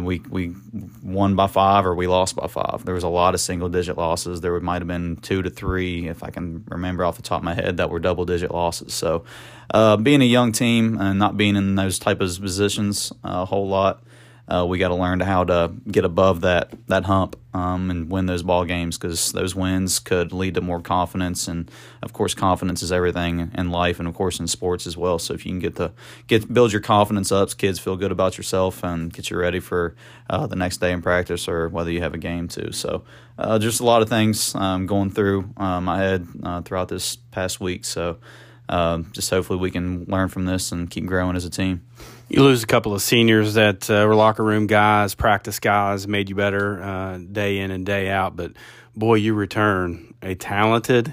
we 0.00 0.20
we 0.30 0.54
won 1.02 1.34
by 1.36 1.46
five 1.46 1.86
or 1.86 1.94
we 1.94 2.06
lost 2.06 2.36
by 2.36 2.46
five. 2.46 2.84
There 2.84 2.94
was 2.94 3.04
a 3.04 3.08
lot 3.08 3.34
of 3.34 3.40
single 3.40 3.68
digit 3.68 3.96
losses. 3.98 4.40
There 4.40 4.58
might 4.60 4.80
have 4.80 4.88
been 4.88 5.16
two 5.16 5.42
to 5.42 5.50
three, 5.50 6.08
if 6.08 6.22
I 6.22 6.30
can 6.30 6.64
remember 6.68 7.04
off 7.04 7.16
the 7.16 7.22
top 7.22 7.40
of 7.40 7.44
my 7.44 7.54
head, 7.54 7.76
that 7.76 7.90
were 7.90 7.98
double 7.98 8.24
digit 8.24 8.50
losses. 8.50 8.94
So, 8.94 9.24
uh, 9.72 9.96
being 9.96 10.22
a 10.22 10.26
young 10.26 10.52
team 10.52 10.98
and 11.00 11.18
not 11.18 11.36
being 11.36 11.56
in 11.56 11.74
those 11.74 11.98
type 11.98 12.20
of 12.20 12.40
positions 12.40 13.12
a 13.22 13.44
whole 13.44 13.68
lot 13.68 14.02
uh, 14.48 14.66
we 14.68 14.78
got 14.78 14.88
to 14.88 14.94
learn 14.94 15.20
how 15.20 15.44
to 15.44 15.72
get 15.90 16.04
above 16.04 16.40
that 16.40 16.72
that 16.88 17.04
hump 17.04 17.36
um, 17.54 17.90
and 17.90 18.10
win 18.10 18.26
those 18.26 18.42
ball 18.42 18.64
games 18.64 18.98
because 18.98 19.32
those 19.32 19.54
wins 19.54 19.98
could 19.98 20.32
lead 20.32 20.54
to 20.54 20.60
more 20.60 20.80
confidence 20.80 21.46
and 21.46 21.70
of 22.02 22.12
course 22.12 22.34
confidence 22.34 22.82
is 22.82 22.90
everything 22.90 23.50
in 23.54 23.70
life 23.70 23.98
and 23.98 24.08
of 24.08 24.14
course 24.14 24.40
in 24.40 24.46
sports 24.46 24.86
as 24.86 24.96
well. 24.96 25.18
So 25.18 25.34
if 25.34 25.46
you 25.46 25.52
can 25.52 25.60
get 25.60 25.76
the 25.76 25.92
get 26.26 26.52
build 26.52 26.72
your 26.72 26.80
confidence 26.80 27.30
up 27.30 27.56
kids 27.56 27.78
feel 27.78 27.96
good 27.96 28.12
about 28.12 28.36
yourself 28.36 28.82
and 28.82 29.12
get 29.12 29.30
you 29.30 29.36
ready 29.36 29.60
for 29.60 29.94
uh, 30.28 30.46
the 30.46 30.56
next 30.56 30.78
day 30.78 30.92
in 30.92 31.02
practice 31.02 31.48
or 31.48 31.68
whether 31.68 31.90
you 31.90 32.00
have 32.00 32.14
a 32.14 32.18
game 32.18 32.48
too. 32.48 32.72
So 32.72 33.04
uh, 33.38 33.58
just 33.58 33.80
a 33.80 33.84
lot 33.84 34.02
of 34.02 34.08
things 34.08 34.54
um, 34.54 34.86
going 34.86 35.10
through 35.10 35.52
uh, 35.56 35.80
my 35.80 35.98
head 35.98 36.26
uh, 36.42 36.62
throughout 36.62 36.88
this 36.88 37.16
past 37.16 37.60
week. 37.60 37.84
So 37.84 38.18
um, 38.68 39.10
just 39.12 39.30
hopefully 39.30 39.58
we 39.58 39.70
can 39.70 40.04
learn 40.04 40.28
from 40.28 40.46
this 40.46 40.72
and 40.72 40.90
keep 40.90 41.06
growing 41.06 41.36
as 41.36 41.44
a 41.44 41.50
team. 41.50 41.82
You 42.32 42.42
lose 42.42 42.62
a 42.62 42.66
couple 42.66 42.94
of 42.94 43.02
seniors 43.02 43.52
that 43.54 43.90
uh, 43.90 44.06
were 44.08 44.14
locker 44.14 44.42
room 44.42 44.66
guys, 44.66 45.14
practice 45.14 45.60
guys, 45.60 46.08
made 46.08 46.30
you 46.30 46.34
better 46.34 46.82
uh, 46.82 47.18
day 47.18 47.58
in 47.58 47.70
and 47.70 47.84
day 47.84 48.08
out. 48.08 48.36
But 48.36 48.52
boy, 48.96 49.16
you 49.16 49.34
return 49.34 50.14
a 50.22 50.34
talented 50.34 51.12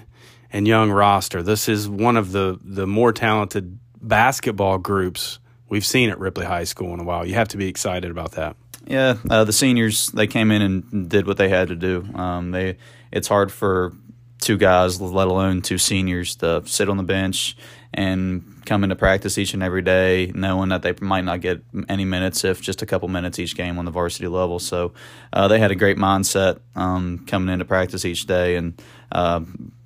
and 0.49 0.65
young 0.65 0.89
roster. 0.89 1.43
This 1.43 1.67
is 1.67 1.89
one 1.89 2.15
of 2.15 2.31
the 2.31 2.57
the 2.63 2.87
more 2.87 3.11
talented 3.11 3.79
basketball 4.01 4.77
groups 4.77 5.39
we've 5.67 5.85
seen 5.85 6.09
at 6.09 6.19
Ripley 6.19 6.45
High 6.45 6.63
School 6.63 6.93
in 6.93 7.01
a 7.01 7.03
while. 7.03 7.25
You 7.25 7.33
have 7.33 7.49
to 7.49 7.57
be 7.57 7.67
excited 7.67 8.09
about 8.09 8.31
that. 8.33 8.55
Yeah, 8.87 9.17
uh, 9.29 9.43
the 9.43 9.51
seniors 9.51 10.07
they 10.11 10.25
came 10.25 10.51
in 10.51 10.61
and 10.61 11.09
did 11.09 11.27
what 11.27 11.35
they 11.35 11.49
had 11.49 11.67
to 11.67 11.75
do. 11.75 12.07
Um, 12.15 12.51
they 12.51 12.77
it's 13.11 13.27
hard 13.27 13.51
for 13.51 13.91
two 14.39 14.57
guys, 14.57 14.99
let 14.99 15.27
alone 15.27 15.61
two 15.61 15.77
seniors, 15.77 16.35
to 16.37 16.63
sit 16.65 16.89
on 16.89 16.97
the 16.97 17.03
bench 17.03 17.57
and 17.93 18.63
come 18.65 18.83
into 18.83 18.95
practice 18.95 19.37
each 19.37 19.53
and 19.53 19.63
every 19.63 19.81
day, 19.81 20.31
knowing 20.35 20.69
that 20.69 20.83
they 20.83 20.93
might 21.01 21.23
not 21.23 21.41
get 21.41 21.63
any 21.87 22.05
minutes, 22.05 22.43
if 22.43 22.61
just 22.61 22.81
a 22.81 22.85
couple 22.85 23.07
minutes 23.07 23.39
each 23.39 23.55
game 23.55 23.79
on 23.79 23.85
the 23.85 23.91
varsity 23.91 24.27
level. 24.27 24.59
So 24.59 24.93
uh, 25.33 25.47
they 25.47 25.59
had 25.59 25.71
a 25.71 25.75
great 25.75 25.97
mindset 25.97 26.59
um, 26.75 27.25
coming 27.25 27.51
into 27.51 27.65
practice 27.65 28.05
each 28.05 28.27
day, 28.27 28.55
and 28.55 28.79
uh, 29.11 29.41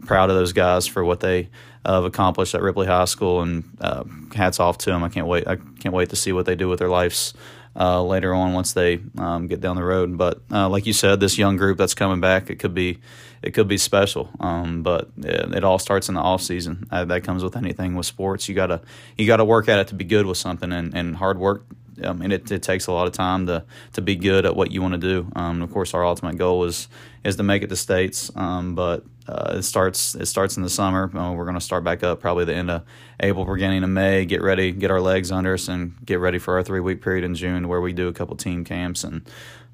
proud 0.05 0.29
of 0.29 0.35
those 0.35 0.53
guys 0.53 0.85
for 0.85 1.03
what 1.03 1.21
they 1.21 1.49
uh, 1.85 1.93
have 1.95 2.03
accomplished 2.03 2.53
at 2.55 2.61
Ripley 2.61 2.87
High 2.87 3.05
School. 3.05 3.41
And 3.41 3.63
uh, 3.79 4.03
hats 4.35 4.59
off 4.59 4.77
to 4.79 4.91
them. 4.91 5.03
I 5.03 5.09
can't 5.09 5.27
wait. 5.27 5.47
I 5.47 5.55
can't 5.55 5.95
wait 5.95 6.09
to 6.09 6.15
see 6.17 6.33
what 6.33 6.45
they 6.45 6.55
do 6.55 6.67
with 6.67 6.79
their 6.79 6.89
lives. 6.89 7.33
Uh, 7.75 8.03
later 8.03 8.35
on, 8.35 8.53
once 8.53 8.73
they 8.73 8.99
um, 9.17 9.47
get 9.47 9.59
down 9.59 9.75
the 9.75 9.83
road, 9.83 10.15
but 10.15 10.43
like 10.51 10.85
you 10.85 10.93
said, 10.93 11.19
this 11.19 11.39
young 11.39 11.57
group 11.57 11.75
that's 11.75 11.95
coming 11.95 12.19
back, 12.19 12.51
it 12.51 12.59
could 12.59 12.75
be 12.75 12.99
it 13.43 13.53
could 13.53 13.67
be 13.67 13.77
special. 13.77 14.29
Um, 14.39 14.83
but 14.83 15.09
it, 15.17 15.55
it, 15.55 15.63
all 15.63 15.79
starts 15.79 16.09
in 16.09 16.15
the 16.15 16.21
off 16.21 16.41
season. 16.41 16.87
Uh, 16.89 17.05
that 17.05 17.23
comes 17.23 17.43
with 17.43 17.55
anything 17.55 17.95
with 17.95 18.05
sports. 18.05 18.47
You 18.47 18.55
gotta 18.55 18.81
you 19.17 19.27
gotta 19.27 19.45
work 19.45 19.67
at 19.69 19.79
it 19.79 19.87
to 19.89 19.95
be 19.95 20.05
good 20.05 20.25
with 20.25 20.37
something, 20.37 20.71
and, 20.71 20.93
and 20.95 21.15
hard 21.15 21.37
work. 21.37 21.65
I 22.03 22.13
mean, 22.13 22.31
it, 22.31 22.51
it 22.51 22.63
takes 22.63 22.87
a 22.87 22.91
lot 22.91 23.07
of 23.07 23.13
time 23.13 23.45
to 23.47 23.65
to 23.93 24.01
be 24.01 24.15
good 24.15 24.45
at 24.45 24.55
what 24.55 24.71
you 24.71 24.81
want 24.81 24.93
to 24.93 24.99
do. 24.99 25.31
Um, 25.35 25.61
of 25.61 25.71
course, 25.71 25.93
our 25.93 26.05
ultimate 26.05 26.37
goal 26.37 26.63
is 26.63 26.87
is 27.23 27.35
to 27.35 27.43
make 27.43 27.63
it 27.63 27.67
to 27.67 27.75
states. 27.75 28.31
Um, 28.35 28.75
but 28.75 29.03
uh, 29.27 29.55
it 29.57 29.63
starts 29.63 30.15
it 30.15 30.25
starts 30.25 30.57
in 30.57 30.63
the 30.63 30.69
summer. 30.69 31.09
Uh, 31.15 31.31
we're 31.31 31.45
going 31.45 31.55
to 31.55 31.61
start 31.61 31.83
back 31.83 32.03
up 32.03 32.19
probably 32.19 32.45
the 32.45 32.55
end 32.55 32.69
of 32.69 32.83
April, 33.19 33.45
beginning 33.45 33.83
of 33.83 33.89
May. 33.89 34.25
Get 34.25 34.41
ready, 34.41 34.71
get 34.71 34.91
our 34.91 35.01
legs 35.01 35.31
under 35.31 35.53
us, 35.53 35.67
and 35.67 35.93
get 36.05 36.19
ready 36.19 36.39
for 36.39 36.55
our 36.57 36.63
three 36.63 36.79
week 36.79 37.01
period 37.01 37.23
in 37.23 37.35
June 37.35 37.67
where 37.67 37.81
we 37.81 37.93
do 37.93 38.07
a 38.07 38.13
couple 38.13 38.35
team 38.35 38.63
camps 38.65 39.03
and 39.03 39.27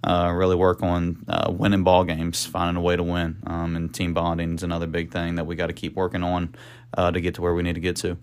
uh, 0.03 0.31
really 0.33 0.55
work 0.55 0.81
on 0.81 1.25
uh, 1.27 1.51
winning 1.51 1.83
ball 1.83 2.03
games, 2.03 2.45
finding 2.45 2.77
a 2.77 2.81
way 2.81 2.95
to 2.95 3.03
win, 3.03 3.37
um, 3.47 3.75
and 3.75 3.93
team 3.93 4.13
bonding 4.13 4.55
is 4.55 4.63
another 4.63 4.87
big 4.87 5.11
thing 5.11 5.35
that 5.35 5.45
we 5.45 5.55
got 5.55 5.67
to 5.67 5.73
keep 5.73 5.95
working 5.95 6.23
on 6.23 6.55
uh, 6.97 7.11
to 7.11 7.21
get 7.21 7.35
to 7.35 7.41
where 7.41 7.53
we 7.53 7.63
need 7.63 7.75
to 7.75 7.81
get 7.81 7.95
to. 7.97 8.17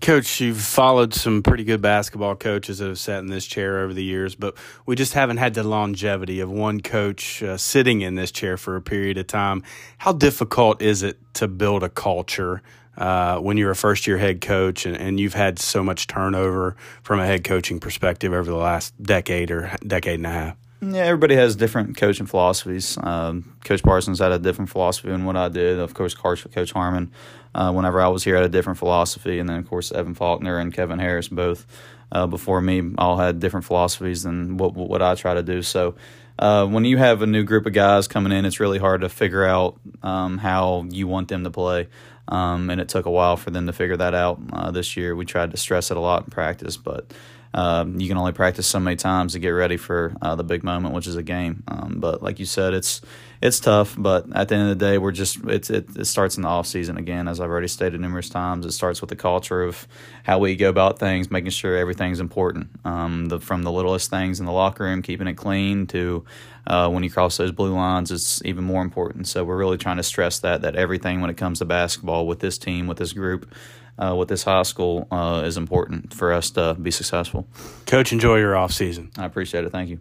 Coach, 0.00 0.40
you've 0.40 0.60
followed 0.60 1.14
some 1.14 1.42
pretty 1.42 1.64
good 1.64 1.80
basketball 1.80 2.36
coaches 2.36 2.78
that 2.78 2.88
have 2.88 2.98
sat 2.98 3.20
in 3.20 3.26
this 3.26 3.46
chair 3.46 3.80
over 3.80 3.92
the 3.92 4.04
years, 4.04 4.34
but 4.34 4.56
we 4.86 4.94
just 4.94 5.14
haven't 5.14 5.38
had 5.38 5.54
the 5.54 5.62
longevity 5.62 6.40
of 6.40 6.50
one 6.50 6.80
coach 6.80 7.42
uh, 7.42 7.56
sitting 7.56 8.00
in 8.00 8.14
this 8.14 8.30
chair 8.30 8.56
for 8.56 8.76
a 8.76 8.82
period 8.82 9.18
of 9.18 9.26
time. 9.26 9.62
How 9.98 10.12
difficult 10.12 10.71
is 10.80 11.02
it 11.02 11.18
to 11.34 11.48
build 11.48 11.82
a 11.82 11.88
culture? 11.88 12.62
Uh, 12.96 13.38
when 13.38 13.56
you're 13.56 13.70
a 13.70 13.76
first 13.76 14.06
year 14.06 14.18
head 14.18 14.42
coach 14.42 14.84
and, 14.84 14.94
and 14.94 15.18
you've 15.18 15.32
had 15.32 15.58
so 15.58 15.82
much 15.82 16.06
turnover 16.06 16.76
from 17.02 17.20
a 17.20 17.26
head 17.26 17.42
coaching 17.42 17.80
perspective 17.80 18.34
over 18.34 18.50
the 18.50 18.56
last 18.56 18.92
decade 19.02 19.50
or 19.50 19.74
decade 19.86 20.16
and 20.16 20.26
a 20.26 20.30
half? 20.30 20.56
Yeah, 20.82 21.04
everybody 21.04 21.36
has 21.36 21.54
different 21.54 21.96
coaching 21.96 22.26
philosophies. 22.26 22.98
Um, 23.00 23.56
Coach 23.64 23.84
Parsons 23.84 24.18
had 24.18 24.32
a 24.32 24.38
different 24.38 24.68
philosophy 24.68 25.10
than 25.10 25.24
what 25.24 25.36
I 25.36 25.48
did. 25.48 25.78
Of 25.78 25.94
course, 25.94 26.12
Coach 26.12 26.72
Harmon, 26.72 27.12
uh, 27.54 27.72
whenever 27.72 28.00
I 28.00 28.08
was 28.08 28.24
here, 28.24 28.34
had 28.34 28.44
a 28.44 28.48
different 28.48 28.80
philosophy. 28.80 29.38
And 29.38 29.48
then, 29.48 29.60
of 29.60 29.68
course, 29.68 29.92
Evan 29.92 30.14
Faulkner 30.14 30.58
and 30.58 30.74
Kevin 30.74 30.98
Harris, 30.98 31.28
both 31.28 31.66
uh, 32.10 32.26
before 32.26 32.60
me, 32.60 32.82
all 32.98 33.16
had 33.16 33.38
different 33.38 33.64
philosophies 33.64 34.24
than 34.24 34.56
what 34.56 34.74
what 34.74 35.00
I 35.00 35.14
try 35.14 35.34
to 35.34 35.42
do. 35.44 35.62
So 35.62 35.94
uh, 36.38 36.66
when 36.66 36.84
you 36.84 36.96
have 36.96 37.22
a 37.22 37.26
new 37.26 37.44
group 37.44 37.66
of 37.66 37.72
guys 37.72 38.08
coming 38.08 38.32
in, 38.32 38.44
it's 38.44 38.60
really 38.60 38.78
hard 38.78 39.02
to 39.02 39.08
figure 39.08 39.44
out 39.44 39.78
um, 40.02 40.38
how 40.38 40.84
you 40.88 41.06
want 41.06 41.28
them 41.28 41.44
to 41.44 41.50
play. 41.50 41.88
Um, 42.28 42.70
and 42.70 42.80
it 42.80 42.88
took 42.88 43.06
a 43.06 43.10
while 43.10 43.36
for 43.36 43.50
them 43.50 43.66
to 43.66 43.72
figure 43.72 43.96
that 43.96 44.14
out 44.14 44.40
uh, 44.52 44.70
this 44.70 44.96
year. 44.96 45.14
We 45.14 45.24
tried 45.24 45.50
to 45.50 45.56
stress 45.56 45.90
it 45.90 45.96
a 45.96 46.00
lot 46.00 46.24
in 46.24 46.30
practice, 46.30 46.76
but 46.76 47.12
um, 47.54 48.00
you 48.00 48.08
can 48.08 48.16
only 48.16 48.32
practice 48.32 48.66
so 48.66 48.80
many 48.80 48.96
times 48.96 49.34
to 49.34 49.38
get 49.38 49.50
ready 49.50 49.76
for 49.76 50.14
uh, 50.22 50.34
the 50.34 50.44
big 50.44 50.64
moment, 50.64 50.94
which 50.94 51.06
is 51.06 51.16
a 51.16 51.22
game. 51.22 51.62
Um, 51.68 51.96
but 51.98 52.22
like 52.22 52.38
you 52.38 52.46
said, 52.46 52.72
it's 52.72 53.02
it's 53.42 53.60
tough. 53.60 53.94
But 53.98 54.26
at 54.34 54.48
the 54.48 54.54
end 54.54 54.70
of 54.70 54.78
the 54.78 54.84
day, 54.84 54.98
we're 54.98 55.12
just 55.12 55.38
it's 55.44 55.68
it, 55.68 55.94
it 55.96 56.06
starts 56.06 56.36
in 56.36 56.42
the 56.42 56.48
off 56.48 56.66
season 56.66 56.96
again, 56.96 57.28
as 57.28 57.40
I've 57.40 57.50
already 57.50 57.68
stated 57.68 58.00
numerous 58.00 58.30
times. 58.30 58.64
It 58.64 58.72
starts 58.72 59.02
with 59.02 59.10
the 59.10 59.16
culture 59.16 59.62
of 59.62 59.86
how 60.22 60.38
we 60.38 60.56
go 60.56 60.70
about 60.70 60.98
things, 60.98 61.30
making 61.30 61.50
sure 61.50 61.76
everything's 61.76 62.20
important. 62.20 62.70
Um, 62.84 63.26
the, 63.26 63.38
from 63.38 63.64
the 63.64 63.72
littlest 63.72 64.08
things 64.08 64.40
in 64.40 64.46
the 64.46 64.52
locker 64.52 64.84
room, 64.84 65.02
keeping 65.02 65.26
it 65.26 65.34
clean, 65.34 65.86
to 65.88 66.24
uh, 66.66 66.88
when 66.88 67.02
you 67.02 67.10
cross 67.10 67.36
those 67.36 67.52
blue 67.52 67.74
lines, 67.74 68.10
it's 68.10 68.42
even 68.44 68.64
more 68.64 68.80
important. 68.80 69.26
So 69.26 69.44
we're 69.44 69.58
really 69.58 69.78
trying 69.78 69.98
to 69.98 70.02
stress 70.02 70.38
that 70.38 70.62
that 70.62 70.74
everything 70.74 71.20
when 71.20 71.28
it 71.28 71.36
comes 71.36 71.58
to 71.58 71.66
basketball 71.66 72.26
with 72.26 72.38
this 72.38 72.56
team, 72.56 72.86
with 72.86 72.96
this 72.96 73.12
group 73.12 73.52
uh, 73.98 74.14
with 74.16 74.28
this 74.28 74.44
high 74.44 74.62
school 74.62 75.06
uh, 75.10 75.42
is 75.44 75.56
important 75.56 76.14
for 76.14 76.32
us 76.32 76.50
to 76.50 76.74
be 76.74 76.90
successful. 76.90 77.46
Coach, 77.86 78.12
enjoy 78.12 78.38
your 78.38 78.56
off 78.56 78.72
season. 78.72 79.10
I 79.16 79.24
appreciate 79.24 79.64
it. 79.64 79.70
Thank 79.70 79.90
you. 79.90 80.00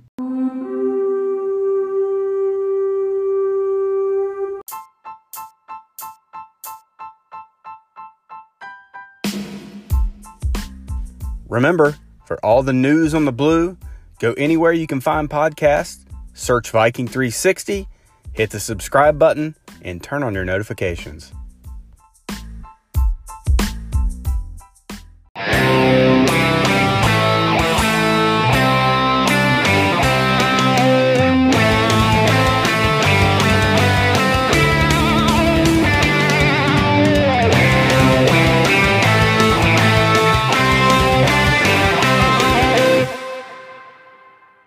Remember, 11.51 11.97
for 12.23 12.37
all 12.45 12.63
the 12.63 12.71
news 12.71 13.13
on 13.13 13.25
the 13.25 13.33
blue, 13.33 13.77
go 14.19 14.31
anywhere 14.33 14.71
you 14.71 14.87
can 14.87 15.01
find 15.01 15.29
podcasts, 15.29 16.05
search 16.33 16.71
Viking 16.71 17.09
360, 17.09 17.89
hit 18.31 18.51
the 18.51 18.59
subscribe 18.59 19.19
button, 19.19 19.55
and 19.81 20.01
turn 20.01 20.23
on 20.23 20.33
your 20.33 20.45
notifications. 20.45 21.33